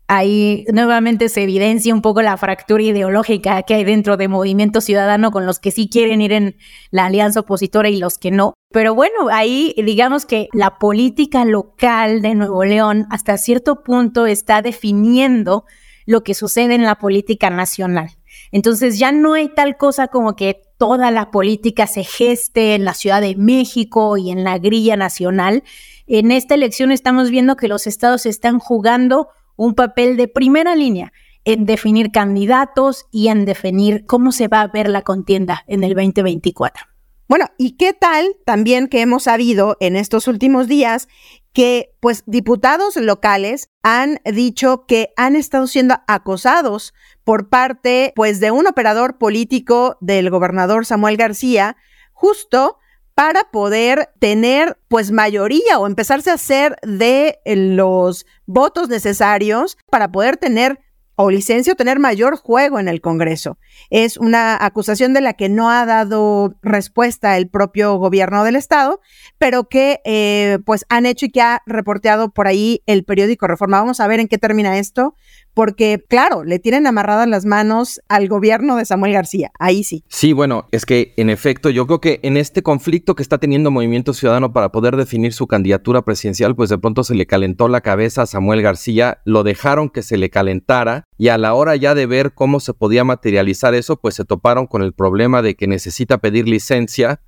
ahí 0.09 0.65
nuevamente 0.73 1.31
se 1.31 1.43
evidencia 1.43 1.95
un 1.95 2.03
poco 2.03 2.21
la 2.21 2.37
fractura 2.37 2.83
ideológica 2.83 3.63
que 3.63 3.75
hay 3.75 3.85
dentro 3.85 4.19
de 4.19 4.29
Movimiento 4.29 4.83
Ciudadano 4.83 5.31
con 5.31 5.47
los 5.47 5.59
que 5.59 5.71
sí 5.71 5.89
quieren 5.89 6.21
ir 6.21 6.33
en 6.33 6.57
la 6.91 7.07
alianza 7.07 7.41
opositora 7.41 7.89
y 7.89 7.97
los 7.97 8.19
que 8.19 8.31
no. 8.31 8.53
Pero 8.73 8.95
bueno, 8.95 9.29
ahí 9.31 9.75
digamos 9.79 10.27
que 10.27 10.49
la 10.53 10.79
política 10.79 11.47
local 11.47 12.21
de 12.21 12.35
Nuevo 12.35 12.65
León 12.65 13.07
hasta 13.11 13.39
cierto 13.39 13.83
punto 13.83 14.27
está 14.27 14.61
definiendo 14.61 15.65
lo 16.07 16.23
que 16.25 16.35
sucede 16.35 16.75
en 16.75 16.83
la 16.83 16.97
política 16.97 17.49
nacional. 17.49 18.11
Entonces 18.53 18.99
ya 18.99 19.13
no 19.13 19.35
hay 19.35 19.49
tal 19.49 19.77
cosa 19.77 20.09
como 20.09 20.37
que 20.37 20.63
toda 20.79 21.11
la 21.11 21.31
política 21.31 21.87
se 21.87 22.05
geste 22.05 22.75
en 22.75 22.85
la 22.85 22.95
Ciudad 22.95 23.21
de 23.21 23.37
México 23.37 24.17
y 24.17 24.31
en 24.31 24.45
la 24.45 24.59
grilla 24.59 24.97
nacional. 24.97 25.63
En 26.07 26.33
esta 26.33 26.55
elección 26.55 26.91
estamos 26.91 27.31
viendo 27.31 27.57
que 27.57 27.69
los 27.69 27.87
estados 27.87 28.27
están 28.27 28.59
jugando 28.59 29.29
un 29.57 29.75
papel 29.75 30.17
de 30.17 30.27
primera 30.27 30.75
línea 30.75 31.13
en 31.45 31.65
definir 31.65 32.11
candidatos 32.11 33.07
y 33.11 33.29
en 33.29 33.45
definir 33.45 34.05
cómo 34.07 34.33
se 34.33 34.49
va 34.49 34.63
a 34.63 34.69
ver 34.69 34.89
la 34.89 35.03
contienda 35.03 35.65
en 35.67 35.85
el 35.85 35.95
2024. 35.95 36.87
Bueno, 37.29 37.47
¿y 37.59 37.77
qué 37.77 37.93
tal 37.93 38.37
también 38.45 38.89
que 38.89 39.01
hemos 39.03 39.23
sabido 39.23 39.77
en 39.79 39.95
estos 39.95 40.27
últimos 40.27 40.67
días 40.67 41.07
que 41.53 41.95
pues 42.01 42.23
diputados 42.27 42.97
locales 42.97 43.71
han 43.83 44.21
dicho 44.25 44.87
que 44.87 45.13
han 45.17 45.37
estado 45.37 45.67
siendo 45.67 45.97
acosados 46.07 46.95
por 47.25 47.49
parte 47.49 48.13
pues 48.15 48.41
de 48.41 48.51
un 48.51 48.67
operador 48.67 49.19
político 49.19 49.97
del 50.01 50.31
gobernador 50.31 50.87
Samuel 50.87 51.17
García, 51.17 51.77
justo 52.13 52.79
para 53.15 53.51
poder 53.51 54.11
tener 54.19 54.79
pues 54.89 55.11
mayoría 55.11 55.79
o 55.79 55.87
empezarse 55.87 56.31
a 56.31 56.35
hacer 56.35 56.77
de 56.83 57.39
los 57.45 58.25
votos 58.47 58.89
necesarios 58.89 59.77
para 59.91 60.11
poder 60.11 60.37
tener 60.37 60.81
o 61.23 61.31
licencia 61.31 61.73
o 61.73 61.77
tener 61.77 61.99
mayor 61.99 62.37
juego 62.37 62.79
en 62.79 62.89
el 62.89 63.01
Congreso. 63.01 63.59
Es 63.91 64.17
una 64.17 64.57
acusación 64.65 65.13
de 65.13 65.21
la 65.21 65.35
que 65.35 65.49
no 65.49 65.71
ha 65.71 65.85
dado 65.85 66.55
respuesta 66.63 67.37
el 67.37 67.49
propio 67.49 67.97
gobierno 67.97 68.43
del 68.43 68.57
Estado, 68.57 69.01
pero 69.39 69.69
que 69.69 70.01
eh, 70.05 70.59
pues 70.65 70.87
han 70.89 71.07
hecho 71.07 71.27
y 71.27 71.31
que 71.31 71.43
ha 71.43 71.63
reporteado 71.67 72.31
por 72.31 72.47
ahí 72.47 72.83
el 72.87 73.05
periódico 73.05 73.47
Reforma. 73.47 73.81
Vamos 73.81 74.01
a 74.01 74.07
ver 74.07 74.21
en 74.21 74.29
qué 74.29 74.39
termina 74.39 74.79
esto, 74.79 75.15
porque 75.55 76.03
claro, 76.09 76.45
le 76.45 76.59
tienen 76.59 76.87
amarradas 76.87 77.29
las 77.29 77.45
manos 77.45 78.01
al 78.09 78.29
gobierno 78.29 78.77
de 78.77 78.85
Samuel 78.85 79.13
García, 79.13 79.51
ahí 79.59 79.85
sí. 79.85 80.05
Sí, 80.09 80.33
bueno, 80.33 80.67
es 80.73 80.87
que 80.87 81.13
en 81.17 81.31
efecto 81.31 81.71
yo 81.71 81.87
creo 81.87 82.01
que 82.01 82.21
en 82.23 82.37
este 82.37 82.63
conflicto 82.63 83.15
que 83.15 83.23
está 83.23 83.39
teniendo 83.39 83.71
Movimiento 83.71 84.13
Ciudadano 84.13 84.53
para 84.53 84.73
poder 84.73 84.97
definir 84.97 85.33
su 85.33 85.47
candidatura 85.47 86.03
presidencial, 86.03 86.55
pues 86.55 86.71
de 86.71 86.79
pronto 86.79 87.05
se 87.05 87.15
le 87.15 87.27
calentó 87.27 87.69
la 87.69 87.81
cabeza 87.81 88.23
a 88.23 88.27
Samuel 88.27 88.63
García, 88.63 89.19
lo 89.25 89.43
dejaron 89.43 89.91
que 89.91 90.03
se 90.03 90.17
le 90.17 90.31
calentara 90.31 91.09
y 91.19 91.29
a 91.29 91.39
la 91.39 91.55
hora 91.55 91.77
ya 91.77 91.95
de 91.95 92.07
ver 92.07 92.33
cómo 92.33 92.61
se 92.61 92.75
podía 92.75 93.05
materializar 93.05 93.75
eso, 93.75 94.01
pues 94.01 94.15
se 94.15 94.25
toparon 94.25 94.67
con 94.67 94.83
el 94.83 94.93
problema 94.93 95.43
de 95.43 95.55
que 95.55 95.67
necesita 95.67 96.19
pedir 96.19 96.49
licencia 96.49 97.21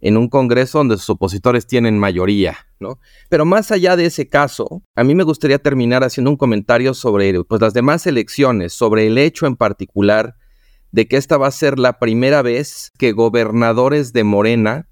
en 0.00 0.16
un 0.16 0.28
Congreso 0.28 0.78
donde 0.78 0.96
sus 0.96 1.10
opositores 1.10 1.66
tienen 1.66 1.98
mayoría, 1.98 2.56
¿no? 2.78 2.98
Pero 3.28 3.44
más 3.44 3.70
allá 3.70 3.96
de 3.96 4.06
ese 4.06 4.28
caso, 4.28 4.82
a 4.94 5.04
mí 5.04 5.14
me 5.14 5.24
gustaría 5.24 5.58
terminar 5.58 6.04
haciendo 6.04 6.30
un 6.30 6.36
comentario 6.36 6.94
sobre 6.94 7.42
pues, 7.44 7.60
las 7.60 7.74
demás 7.74 8.06
elecciones, 8.06 8.72
sobre 8.72 9.06
el 9.06 9.18
hecho 9.18 9.46
en 9.46 9.56
particular 9.56 10.36
de 10.92 11.06
que 11.06 11.16
esta 11.16 11.36
va 11.36 11.46
a 11.46 11.52
ser 11.52 11.78
la 11.78 11.98
primera 11.98 12.42
vez 12.42 12.92
que 12.98 13.12
gobernadores 13.12 14.12
de 14.12 14.24
Morena 14.24 14.88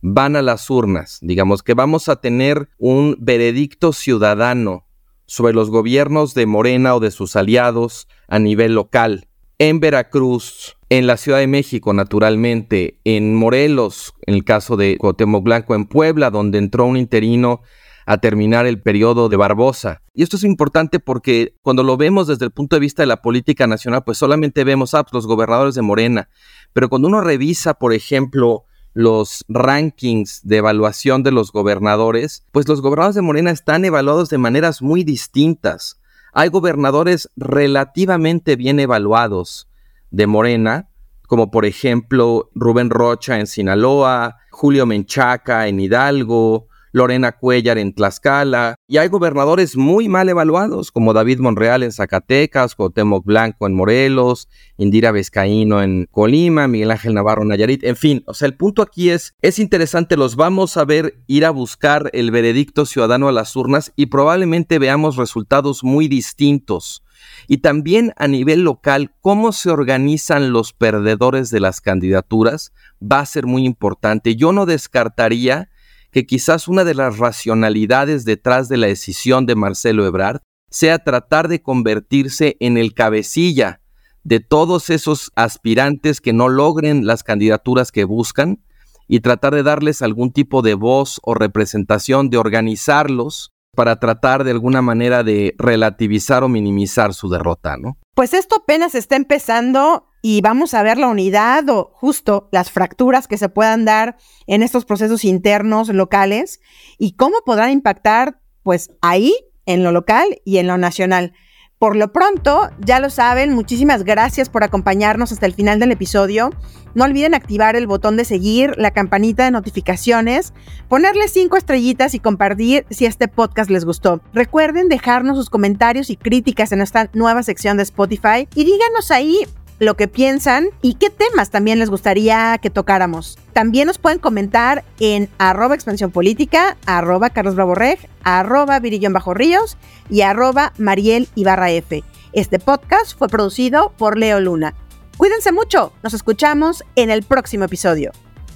van 0.00 0.36
a 0.36 0.42
las 0.42 0.70
urnas. 0.70 1.18
Digamos 1.22 1.62
que 1.62 1.74
vamos 1.74 2.08
a 2.08 2.20
tener 2.20 2.68
un 2.78 3.16
veredicto 3.20 3.92
ciudadano 3.92 4.86
sobre 5.26 5.54
los 5.54 5.70
gobiernos 5.70 6.34
de 6.34 6.46
Morena 6.46 6.94
o 6.94 7.00
de 7.00 7.10
sus 7.10 7.36
aliados 7.36 8.08
a 8.28 8.38
nivel 8.38 8.74
local. 8.74 9.28
En 9.58 9.78
Veracruz, 9.78 10.76
en 10.88 11.06
la 11.06 11.16
Ciudad 11.16 11.38
de 11.38 11.46
México, 11.46 11.92
naturalmente, 11.92 12.98
en 13.04 13.36
Morelos, 13.36 14.12
en 14.26 14.34
el 14.34 14.44
caso 14.44 14.76
de 14.76 14.98
Cuauhtémoc 14.98 15.44
Blanco, 15.44 15.76
en 15.76 15.86
Puebla, 15.86 16.30
donde 16.30 16.58
entró 16.58 16.86
un 16.86 16.96
interino 16.96 17.62
a 18.06 18.18
terminar 18.18 18.66
el 18.66 18.82
periodo 18.82 19.28
de 19.28 19.36
Barbosa. 19.36 20.02
Y 20.12 20.24
esto 20.24 20.36
es 20.36 20.44
importante 20.44 20.98
porque 20.98 21.54
cuando 21.62 21.84
lo 21.84 21.96
vemos 21.96 22.26
desde 22.26 22.44
el 22.44 22.50
punto 22.50 22.76
de 22.76 22.80
vista 22.80 23.02
de 23.02 23.06
la 23.06 23.22
política 23.22 23.66
nacional, 23.66 24.02
pues 24.04 24.18
solamente 24.18 24.64
vemos 24.64 24.92
a 24.92 24.98
ah, 24.98 25.02
pues, 25.04 25.14
los 25.14 25.26
gobernadores 25.26 25.76
de 25.76 25.82
Morena. 25.82 26.28
Pero 26.72 26.88
cuando 26.88 27.08
uno 27.08 27.20
revisa, 27.20 27.74
por 27.74 27.92
ejemplo, 27.92 28.64
los 28.92 29.44
rankings 29.48 30.40
de 30.42 30.58
evaluación 30.58 31.22
de 31.22 31.32
los 31.32 31.52
gobernadores, 31.52 32.44
pues 32.52 32.68
los 32.68 32.80
gobernadores 32.80 33.14
de 33.14 33.22
Morena 33.22 33.50
están 33.50 33.84
evaluados 33.84 34.30
de 34.30 34.38
maneras 34.38 34.82
muy 34.82 35.04
distintas. 35.04 36.00
Hay 36.36 36.48
gobernadores 36.48 37.30
relativamente 37.36 38.56
bien 38.56 38.80
evaluados 38.80 39.68
de 40.10 40.26
Morena, 40.26 40.88
como 41.28 41.52
por 41.52 41.64
ejemplo 41.64 42.50
Rubén 42.56 42.90
Rocha 42.90 43.38
en 43.38 43.46
Sinaloa, 43.46 44.38
Julio 44.50 44.84
Menchaca 44.84 45.68
en 45.68 45.78
Hidalgo, 45.78 46.66
Lorena 46.94 47.32
Cuellar 47.32 47.76
en 47.76 47.92
Tlaxcala, 47.92 48.76
y 48.86 48.98
hay 48.98 49.08
gobernadores 49.08 49.76
muy 49.76 50.08
mal 50.08 50.28
evaluados, 50.28 50.92
como 50.92 51.12
David 51.12 51.40
Monreal 51.40 51.82
en 51.82 51.90
Zacatecas, 51.90 52.76
Cuauhtémoc 52.76 53.24
Blanco 53.26 53.66
en 53.66 53.74
Morelos, 53.74 54.48
Indira 54.76 55.10
Vizcaíno 55.10 55.82
en 55.82 56.06
Colima, 56.12 56.68
Miguel 56.68 56.92
Ángel 56.92 57.14
Navarro 57.14 57.42
en 57.42 57.48
Nayarit, 57.48 57.82
en 57.82 57.96
fin, 57.96 58.22
o 58.28 58.32
sea, 58.32 58.46
el 58.46 58.56
punto 58.56 58.80
aquí 58.80 59.10
es, 59.10 59.34
es 59.42 59.58
interesante, 59.58 60.16
los 60.16 60.36
vamos 60.36 60.76
a 60.76 60.84
ver 60.84 61.18
ir 61.26 61.44
a 61.44 61.50
buscar 61.50 62.10
el 62.12 62.30
veredicto 62.30 62.86
ciudadano 62.86 63.26
a 63.26 63.32
las 63.32 63.56
urnas 63.56 63.92
y 63.96 64.06
probablemente 64.06 64.78
veamos 64.78 65.16
resultados 65.16 65.82
muy 65.82 66.06
distintos. 66.06 67.02
Y 67.48 67.58
también 67.58 68.12
a 68.16 68.28
nivel 68.28 68.62
local, 68.62 69.12
cómo 69.20 69.52
se 69.52 69.70
organizan 69.70 70.52
los 70.52 70.72
perdedores 70.72 71.50
de 71.50 71.58
las 71.58 71.80
candidaturas 71.80 72.72
va 73.02 73.20
a 73.20 73.26
ser 73.26 73.46
muy 73.46 73.64
importante. 73.64 74.36
Yo 74.36 74.52
no 74.52 74.66
descartaría 74.66 75.70
que 76.14 76.26
quizás 76.26 76.68
una 76.68 76.84
de 76.84 76.94
las 76.94 77.18
racionalidades 77.18 78.24
detrás 78.24 78.68
de 78.68 78.76
la 78.76 78.86
decisión 78.86 79.46
de 79.46 79.56
Marcelo 79.56 80.06
Ebrard 80.06 80.42
sea 80.70 81.00
tratar 81.00 81.48
de 81.48 81.60
convertirse 81.60 82.56
en 82.60 82.76
el 82.76 82.94
cabecilla 82.94 83.80
de 84.22 84.38
todos 84.38 84.90
esos 84.90 85.32
aspirantes 85.34 86.20
que 86.20 86.32
no 86.32 86.48
logren 86.48 87.04
las 87.04 87.24
candidaturas 87.24 87.90
que 87.90 88.04
buscan 88.04 88.62
y 89.08 89.20
tratar 89.20 89.56
de 89.56 89.64
darles 89.64 90.02
algún 90.02 90.32
tipo 90.32 90.62
de 90.62 90.74
voz 90.74 91.18
o 91.24 91.34
representación, 91.34 92.30
de 92.30 92.38
organizarlos 92.38 93.50
para 93.74 93.98
tratar 93.98 94.44
de 94.44 94.52
alguna 94.52 94.82
manera 94.82 95.24
de 95.24 95.56
relativizar 95.58 96.44
o 96.44 96.48
minimizar 96.48 97.12
su 97.12 97.28
derrota, 97.28 97.76
¿no? 97.76 97.98
Pues 98.14 98.34
esto 98.34 98.58
apenas 98.62 98.94
está 98.94 99.16
empezando 99.16 100.06
y 100.26 100.40
vamos 100.40 100.72
a 100.72 100.82
ver 100.82 100.96
la 100.96 101.08
unidad 101.08 101.68
o 101.68 101.90
justo 101.92 102.48
las 102.50 102.70
fracturas 102.70 103.28
que 103.28 103.36
se 103.36 103.50
puedan 103.50 103.84
dar 103.84 104.16
en 104.46 104.62
estos 104.62 104.86
procesos 104.86 105.22
internos 105.22 105.90
locales 105.90 106.60
y 106.96 107.12
cómo 107.12 107.36
podrán 107.44 107.72
impactar 107.72 108.40
pues 108.62 108.90
ahí 109.02 109.36
en 109.66 109.84
lo 109.84 109.92
local 109.92 110.40
y 110.46 110.56
en 110.56 110.66
lo 110.66 110.78
nacional. 110.78 111.34
Por 111.78 111.94
lo 111.94 112.10
pronto, 112.10 112.70
ya 112.80 113.00
lo 113.00 113.10
saben, 113.10 113.52
muchísimas 113.52 114.02
gracias 114.02 114.48
por 114.48 114.64
acompañarnos 114.64 115.30
hasta 115.30 115.44
el 115.44 115.52
final 115.52 115.78
del 115.78 115.92
episodio. 115.92 116.48
No 116.94 117.04
olviden 117.04 117.34
activar 117.34 117.76
el 117.76 117.86
botón 117.86 118.16
de 118.16 118.24
seguir, 118.24 118.72
la 118.78 118.92
campanita 118.92 119.44
de 119.44 119.50
notificaciones, 119.50 120.54
ponerle 120.88 121.28
cinco 121.28 121.58
estrellitas 121.58 122.14
y 122.14 122.18
compartir 122.18 122.86
si 122.88 123.04
este 123.04 123.28
podcast 123.28 123.68
les 123.68 123.84
gustó. 123.84 124.22
Recuerden 124.32 124.88
dejarnos 124.88 125.36
sus 125.36 125.50
comentarios 125.50 126.08
y 126.08 126.16
críticas 126.16 126.72
en 126.72 126.80
esta 126.80 127.10
nueva 127.12 127.42
sección 127.42 127.76
de 127.76 127.82
Spotify 127.82 128.48
y 128.54 128.64
díganos 128.64 129.10
ahí 129.10 129.46
lo 129.84 129.96
que 129.96 130.08
piensan 130.08 130.68
y 130.82 130.94
qué 130.94 131.10
temas 131.10 131.50
también 131.50 131.78
les 131.78 131.90
gustaría 131.90 132.58
que 132.58 132.70
tocáramos. 132.70 133.38
También 133.52 133.86
nos 133.86 133.98
pueden 133.98 134.18
comentar 134.18 134.84
en 134.98 135.28
arroba 135.38 135.74
expansión 135.74 136.10
política, 136.10 136.76
arroba 136.86 137.30
Carlos 137.30 137.54
Bravo 137.54 137.74
arroba 138.22 138.80
Virillón 138.80 139.12
Bajo 139.12 139.34
Ríos 139.34 139.76
y 140.10 140.22
arroba 140.22 140.72
Mariel 140.78 141.28
Ibarra 141.34 141.70
F. 141.70 142.02
Este 142.32 142.58
podcast 142.58 143.16
fue 143.16 143.28
producido 143.28 143.92
por 143.96 144.18
Leo 144.18 144.40
Luna. 144.40 144.74
Cuídense 145.16 145.52
mucho, 145.52 145.92
nos 146.02 146.14
escuchamos 146.14 146.82
en 146.96 147.10
el 147.10 147.22
próximo 147.22 147.64
episodio. 147.64 148.10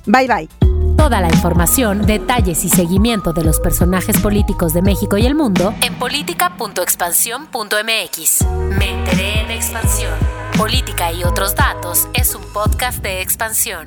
Bye 0.06 0.26
bye. 0.26 0.48
Toda 0.96 1.20
la 1.20 1.28
información, 1.28 2.06
detalles 2.06 2.64
y 2.64 2.68
seguimiento 2.68 3.32
de 3.32 3.44
los 3.44 3.60
personajes 3.60 4.20
políticos 4.20 4.74
de 4.74 4.82
México 4.82 5.16
y 5.16 5.26
el 5.26 5.36
mundo 5.36 5.72
en 5.80 5.94
política.expansión.mx. 5.94 8.44
Me 8.76 8.90
enteré 8.90 9.42
en 9.42 9.52
expansión. 9.52 10.47
Política 10.58 11.12
y 11.12 11.22
otros 11.22 11.54
datos 11.54 12.08
es 12.14 12.34
un 12.34 12.42
podcast 12.52 13.00
de 13.00 13.22
expansión. 13.22 13.86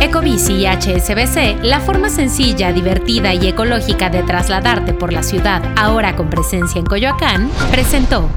Ecobici 0.00 0.54
y 0.54 0.66
HSBC, 0.66 1.62
la 1.62 1.78
forma 1.78 2.08
sencilla, 2.08 2.72
divertida 2.72 3.32
y 3.32 3.46
ecológica 3.46 4.10
de 4.10 4.24
trasladarte 4.24 4.92
por 4.92 5.12
la 5.12 5.22
ciudad, 5.22 5.62
ahora 5.78 6.16
con 6.16 6.28
presencia 6.28 6.80
en 6.80 6.86
Coyoacán, 6.86 7.48
presentó 7.70 8.28